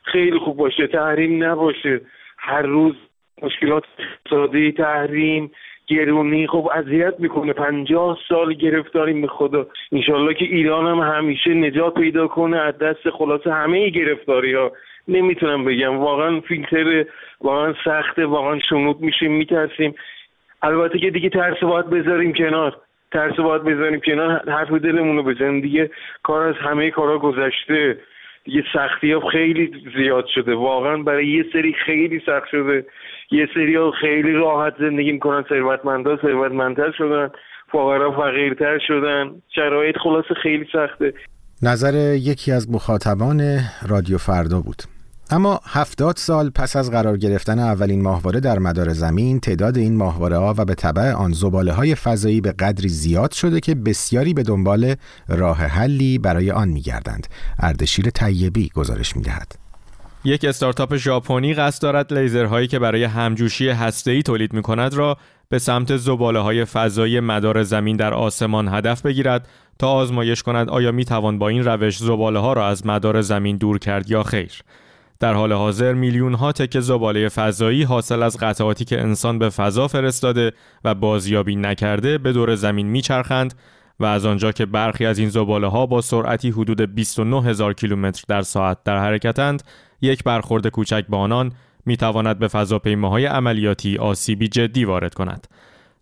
خیلی 0.03 0.39
خوب 0.45 0.57
باشه 0.57 0.87
تحریم 0.87 1.43
نباشه. 1.43 2.01
هر 2.37 2.61
روز 2.61 2.95
مشکلات 3.43 3.83
اقتصادی 3.99 4.71
تحریم 4.71 5.51
گرونی 5.87 6.47
خب 6.47 6.69
اذیت 6.73 7.13
می‌کنه. 7.19 7.53
پنجاه 7.53 8.17
سال 8.29 8.53
گرفتاریم 8.53 9.21
به 9.21 9.27
خدا. 9.27 9.67
انشالله 9.91 10.33
که 10.33 10.45
ایران 10.45 10.87
هم 10.87 11.13
همیشه 11.15 11.53
نجات 11.53 11.93
پیدا 11.93 12.27
کنه 12.27 12.57
از 12.57 12.77
دست 12.77 13.09
خلاص 13.09 13.47
همه 13.47 13.89
گرفتاری 13.89 14.53
ها 14.53 14.71
نمی‌تونم 15.07 15.65
بگم. 15.65 15.97
واقعا 15.97 16.39
فیلتر 16.39 17.05
واقعا 17.41 17.73
سخته 17.85 18.25
واقعا 18.25 18.59
شنود 18.59 19.01
میشیم 19.01 19.31
میترسیم. 19.31 19.95
البته 20.61 20.99
که 20.99 21.09
دیگه 21.09 21.29
ترس 21.29 21.59
باید 21.59 21.89
بذاریم 21.89 22.33
کنار. 22.33 22.77
ترس 23.11 23.35
باید 23.35 23.63
بذاریم 23.63 23.99
کنار. 23.99 24.49
حرف 24.49 24.71
دلمون 24.71 25.17
رو 25.17 25.23
بزنیم 25.23 25.61
دیگه 25.61 25.91
کار 26.23 26.47
از 26.47 26.55
همه 26.55 26.91
کارا 26.91 27.19
گذشته. 27.19 27.97
یه 28.45 28.63
سختی 28.73 29.11
ها 29.11 29.19
خیلی 29.19 29.71
زیاد 29.97 30.25
شده. 30.25 30.55
واقعا 30.55 30.97
برای 30.97 31.27
یه 31.27 31.45
سری 31.53 31.73
خیلی 31.73 32.21
سخت 32.25 32.47
شده. 32.51 32.85
یه 33.31 33.47
سری 33.53 33.77
خیلی 34.01 34.31
راحت 34.31 34.73
زندگی 34.79 35.11
می‌کنن 35.11 35.43
ثروتمندا 35.49 36.17
ثروتمندتر 36.17 36.91
شدن 36.97 37.29
فقرا 37.71 38.11
فقیرتر 38.11 38.79
شدن. 38.87 39.41
شرایط 39.55 39.95
خلاصه 40.03 40.33
خیلی 40.43 40.65
سخته. 40.73 41.13
نظر 41.63 42.15
یکی 42.15 42.51
از 42.51 42.71
مخاطبان 42.71 43.59
رادیو 43.87 44.17
فردا 44.17 44.61
بود. 44.61 44.83
اما 45.31 45.59
هفتاد 45.65 46.15
سال 46.15 46.49
پس 46.49 46.75
از 46.75 46.91
قرار 46.91 47.17
گرفتن 47.17 47.59
اولین 47.59 48.01
ماهواره 48.01 48.39
در 48.39 48.59
مدار 48.59 48.89
زمین 48.89 49.39
تعداد 49.39 49.77
این 49.77 49.97
ماهواره 49.97 50.37
ها 50.37 50.53
و 50.57 50.65
به 50.65 50.75
طبع 50.75 51.11
آن 51.13 51.31
زباله 51.31 51.71
های 51.71 51.95
فضایی 51.95 52.41
به 52.41 52.51
قدری 52.51 52.89
زیاد 52.89 53.31
شده 53.31 53.59
که 53.59 53.75
بسیاری 53.75 54.33
به 54.33 54.43
دنبال 54.43 54.95
راه 55.29 55.57
حلی 55.57 56.17
برای 56.17 56.51
آن 56.51 56.67
میگردند. 56.67 57.27
اردشیر 57.59 58.09
طیبی 58.09 58.69
گزارش 58.75 59.15
می‌دهد. 59.15 59.66
یک 60.27 60.45
استارتاپ 60.45 60.95
ژاپنی 60.95 61.53
قصد 61.53 61.81
دارد 61.81 62.13
لیزرهایی 62.13 62.67
که 62.67 62.79
برای 62.79 63.03
همجوشی 63.03 63.69
هسته‌ای 63.69 64.23
تولید 64.23 64.53
می 64.53 64.61
کند 64.61 64.93
را 64.93 65.17
به 65.49 65.59
سمت 65.59 65.97
زباله 65.97 66.39
های 66.39 66.65
فضایی 66.65 67.19
مدار 67.19 67.63
زمین 67.63 67.97
در 67.97 68.13
آسمان 68.13 68.67
هدف 68.67 69.01
بگیرد 69.01 69.47
تا 69.79 69.91
آزمایش 69.91 70.43
کند 70.43 70.69
آیا 70.69 70.91
می 70.91 71.05
توان 71.05 71.39
با 71.39 71.49
این 71.49 71.63
روش 71.63 71.97
زباله 71.97 72.39
ها 72.39 72.53
را 72.53 72.67
از 72.67 72.85
مدار 72.85 73.21
زمین 73.21 73.57
دور 73.57 73.79
کرد 73.79 74.11
یا 74.11 74.23
خیر. 74.23 74.51
در 75.19 75.33
حال 75.33 75.53
حاضر 75.53 75.93
میلیون 75.93 76.33
ها 76.33 76.51
تکه 76.51 76.79
زباله 76.79 77.29
فضایی 77.29 77.83
حاصل 77.83 78.23
از 78.23 78.37
قطعاتی 78.37 78.85
که 78.85 79.01
انسان 79.01 79.39
به 79.39 79.49
فضا 79.49 79.87
فرستاده 79.87 80.51
و 80.83 80.95
بازیابی 80.95 81.55
نکرده 81.55 82.17
به 82.17 82.33
دور 82.33 82.55
زمین 82.55 82.87
میچرخند 82.87 83.53
و 83.99 84.05
از 84.05 84.25
آنجا 84.25 84.51
که 84.51 84.65
برخی 84.65 85.05
از 85.05 85.19
این 85.19 85.29
زباله 85.29 85.67
ها 85.67 85.85
با 85.85 86.01
سرعتی 86.01 86.49
حدود 86.49 86.95
29 86.95 87.43
هزار 87.43 87.73
کیلومتر 87.73 88.23
در 88.27 88.41
ساعت 88.41 88.77
در 88.83 88.97
حرکتند 88.97 89.63
یک 90.01 90.23
برخورد 90.23 90.67
کوچک 90.67 91.05
با 91.09 91.17
آنان 91.17 91.51
می 91.85 91.97
تواند 91.97 92.39
به 92.39 92.47
فضاپیماهای 92.47 93.25
عملیاتی 93.25 93.97
آسیبی 93.97 94.47
جدی 94.47 94.85
وارد 94.85 95.13
کند. 95.13 95.47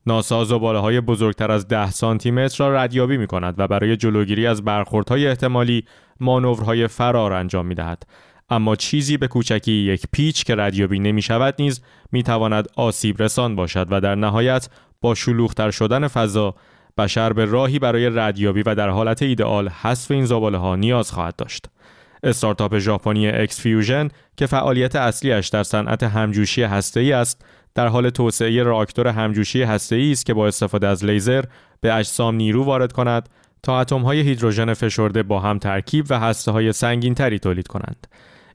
ناسا 0.06 0.44
زباله 0.44 0.80
های 0.80 1.02
بزرگتر 1.02 1.52
از 1.52 1.68
10 1.68 1.92
سانتی 1.92 2.32
متر 2.32 2.64
را 2.64 2.84
ردیابی 2.84 3.18
می 3.18 3.28
کند 3.28 3.56
و 3.58 3.68
برای 3.68 3.98
جلوگیری 3.98 4.48
از 4.48 4.64
برخوردهای 4.64 5.28
احتمالی 5.28 5.84
مانورهای 6.20 6.88
فرار 6.88 7.34
انجام 7.34 7.66
می 7.66 7.76
دهد. 7.76 8.04
اما 8.50 8.76
چیزی 8.76 9.18
به 9.18 9.28
کوچکی 9.28 9.72
یک 9.72 10.06
پیچ 10.12 10.44
که 10.44 10.56
ردیابی 10.56 11.00
نمی 11.00 11.22
شود 11.22 11.56
نیز 11.60 11.82
می 12.12 12.24
تواند 12.24 12.68
آسیب 12.76 13.22
رسان 13.22 13.56
باشد 13.56 13.88
و 13.90 14.02
در 14.02 14.16
نهایت 14.16 14.70
با 15.02 15.16
شلوغتر 15.16 15.72
شدن 15.72 16.08
فضا 16.08 16.56
بشر 16.98 17.34
به 17.34 17.46
راهی 17.46 17.80
برای 17.80 18.10
ردیابی 18.10 18.64
و 18.64 18.76
در 18.76 18.90
حالت 18.90 19.22
ایدئال 19.22 19.70
حذف 19.70 20.12
این 20.12 20.26
زباله 20.26 20.58
ها 20.58 20.76
نیاز 20.76 21.12
خواهد 21.12 21.36
داشت. 21.36 21.66
استارتاپ 22.26 22.78
ژاپنی 22.78 23.28
اکس 23.28 23.62
فیوژن 23.62 24.08
که 24.38 24.46
فعالیت 24.46 24.96
اصلیش 24.96 25.48
در 25.48 25.64
صنعت 25.64 26.04
همجوشی 26.04 26.64
هسته‌ای 26.64 27.14
است 27.14 27.46
در 27.76 27.88
حال 27.88 28.10
توسعه 28.10 28.64
راکتور 28.64 29.08
همجوشی 29.08 29.64
هسته‌ای 29.64 30.12
است 30.12 30.26
که 30.26 30.34
با 30.34 30.48
استفاده 30.48 30.88
از 30.88 31.06
لیزر 31.06 31.44
به 31.82 31.94
اجسام 31.94 32.36
نیرو 32.36 32.64
وارد 32.64 32.92
کند 32.92 33.30
تا 33.64 33.82
اتم‌های 33.82 34.22
هیدروژن 34.22 34.74
فشرده 34.74 35.24
با 35.24 35.40
هم 35.40 35.60
ترکیب 35.60 36.06
و 36.10 36.20
هسته‌های 36.20 36.72
سنگین‌تری 36.72 37.40
تولید 37.40 37.68
کنند. 37.68 38.08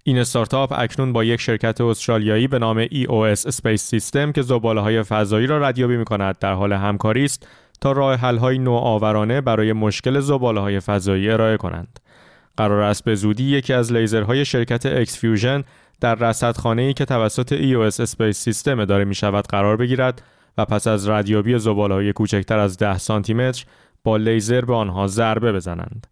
این 0.04 0.18
استارتاپ 0.18 0.72
اکنون 0.78 1.12
با 1.12 1.24
یک 1.24 1.40
شرکت 1.40 1.80
استرالیایی 1.80 2.48
به 2.48 2.58
نام 2.58 2.86
EOS 2.86 3.40
Space 3.40 3.98
System 3.98 4.32
که 4.34 4.42
زباله 4.42 4.80
های 4.80 5.02
فضایی 5.02 5.46
را 5.46 5.58
ردیابی 5.58 5.96
می 5.96 6.04
کند 6.04 6.38
در 6.38 6.52
حال 6.52 6.72
همکاری 6.72 7.24
است 7.24 7.48
تا 7.80 7.92
راه 7.92 8.14
حل 8.14 8.36
های 8.36 8.58
نوآورانه 8.58 9.40
برای 9.40 9.72
مشکل 9.72 10.20
زباله 10.20 10.60
های 10.60 10.80
فضایی 10.80 11.30
ارائه 11.30 11.56
کنند. 11.56 12.00
قرار 12.60 12.82
است 12.82 13.04
به 13.04 13.14
زودی 13.14 13.44
یکی 13.44 13.72
از 13.72 13.92
لیزرهای 13.92 14.44
شرکت 14.44 14.86
اکس 14.86 15.18
فیوژن 15.18 15.64
در 16.00 16.14
رصدخانه 16.14 16.82
ای 16.82 16.92
که 16.92 17.04
توسط 17.04 17.54
EOS 17.54 18.10
Space 18.10 18.50
System 18.50 18.78
اداره 18.80 19.04
می 19.04 19.14
شود 19.14 19.46
قرار 19.48 19.76
بگیرد 19.76 20.22
و 20.58 20.64
پس 20.64 20.86
از 20.86 21.08
ردیابی 21.08 21.58
زباله 21.58 21.94
های 21.94 22.12
کوچکتر 22.12 22.58
از 22.58 22.76
10 22.78 22.98
سانتی 22.98 23.34
متر 23.34 23.64
با 24.04 24.16
لیزر 24.16 24.60
به 24.60 24.74
آنها 24.74 25.06
ضربه 25.06 25.52
بزنند. 25.52 26.06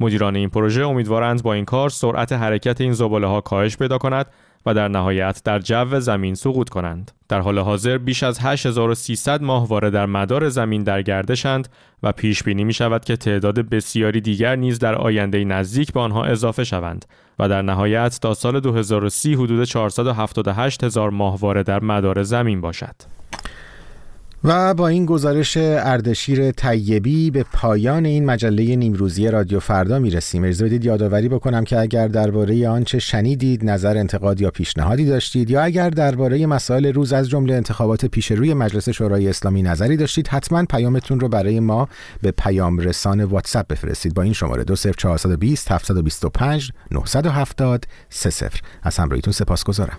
مدیران 0.00 0.36
این 0.36 0.48
پروژه 0.48 0.86
امیدوارند 0.86 1.42
با 1.42 1.52
این 1.52 1.64
کار 1.64 1.88
سرعت 1.88 2.32
حرکت 2.32 2.80
این 2.80 2.92
زباله 2.92 3.26
ها 3.26 3.40
کاهش 3.40 3.76
پیدا 3.76 3.98
کند 3.98 4.26
و 4.66 4.74
در 4.74 4.88
نهایت 4.88 5.40
در 5.44 5.58
جو 5.58 6.00
زمین 6.00 6.34
سقوط 6.34 6.68
کنند. 6.68 7.10
در 7.28 7.40
حال 7.40 7.58
حاضر 7.58 7.98
بیش 7.98 8.22
از 8.22 8.38
8300 8.40 9.42
ماهواره 9.42 9.90
در 9.90 10.06
مدار 10.06 10.48
زمین 10.48 10.82
در 10.82 11.02
گردشند 11.02 11.68
و 12.02 12.12
پیش 12.12 12.42
بینی 12.42 12.64
می 12.64 12.72
شود 12.72 13.04
که 13.04 13.16
تعداد 13.16 13.58
بسیاری 13.58 14.20
دیگر 14.20 14.56
نیز 14.56 14.78
در 14.78 14.94
آینده 14.94 15.44
نزدیک 15.44 15.92
به 15.92 16.00
آنها 16.00 16.24
اضافه 16.24 16.64
شوند 16.64 17.04
و 17.38 17.48
در 17.48 17.62
نهایت 17.62 18.18
تا 18.22 18.34
سال 18.34 18.60
2030 18.60 19.34
حدود 19.34 19.64
478 19.64 20.84
هزار 20.84 21.10
ماهواره 21.10 21.62
در 21.62 21.82
مدار 21.82 22.22
زمین 22.22 22.60
باشد. 22.60 22.94
و 24.46 24.74
با 24.74 24.88
این 24.88 25.06
گزارش 25.06 25.56
اردشیر 25.60 26.50
طیبی 26.50 27.30
به 27.30 27.44
پایان 27.52 28.04
این 28.04 28.24
مجله 28.24 28.76
نیمروزی 28.76 29.28
رادیو 29.28 29.60
فردا 29.60 29.98
می‌رسیم. 29.98 30.44
اجازه 30.44 30.64
بدید 30.64 30.84
یادآوری 30.84 31.28
بکنم 31.28 31.64
که 31.64 31.80
اگر 31.80 32.08
درباره 32.08 32.68
آنچه 32.68 32.98
شنیدید 32.98 33.70
نظر 33.70 33.98
انتقاد 33.98 34.40
یا 34.40 34.50
پیشنهادی 34.50 35.04
داشتید 35.04 35.50
یا 35.50 35.62
اگر 35.62 35.90
درباره 35.90 36.46
مسائل 36.46 36.86
روز 36.86 37.12
از 37.12 37.28
جمله 37.28 37.54
انتخابات 37.54 38.06
پیش 38.06 38.32
روی 38.32 38.54
مجلس 38.54 38.88
شورای 38.88 39.28
اسلامی 39.28 39.62
نظری 39.62 39.96
داشتید 39.96 40.28
حتما 40.28 40.64
پیامتون 40.64 41.20
رو 41.20 41.28
برای 41.28 41.60
ما 41.60 41.88
به 42.22 42.30
پیام 42.30 42.78
رسان 42.78 43.24
واتساپ 43.24 43.66
بفرستید. 43.66 44.14
با 44.14 44.22
این 44.22 44.32
شماره 44.32 44.64
20420 44.64 45.72
725 45.72 46.70
970 46.90 47.84
30 48.10 48.30
از 48.82 48.96
همراهیتون 48.96 49.32
سپاسگزارم. 49.32 49.96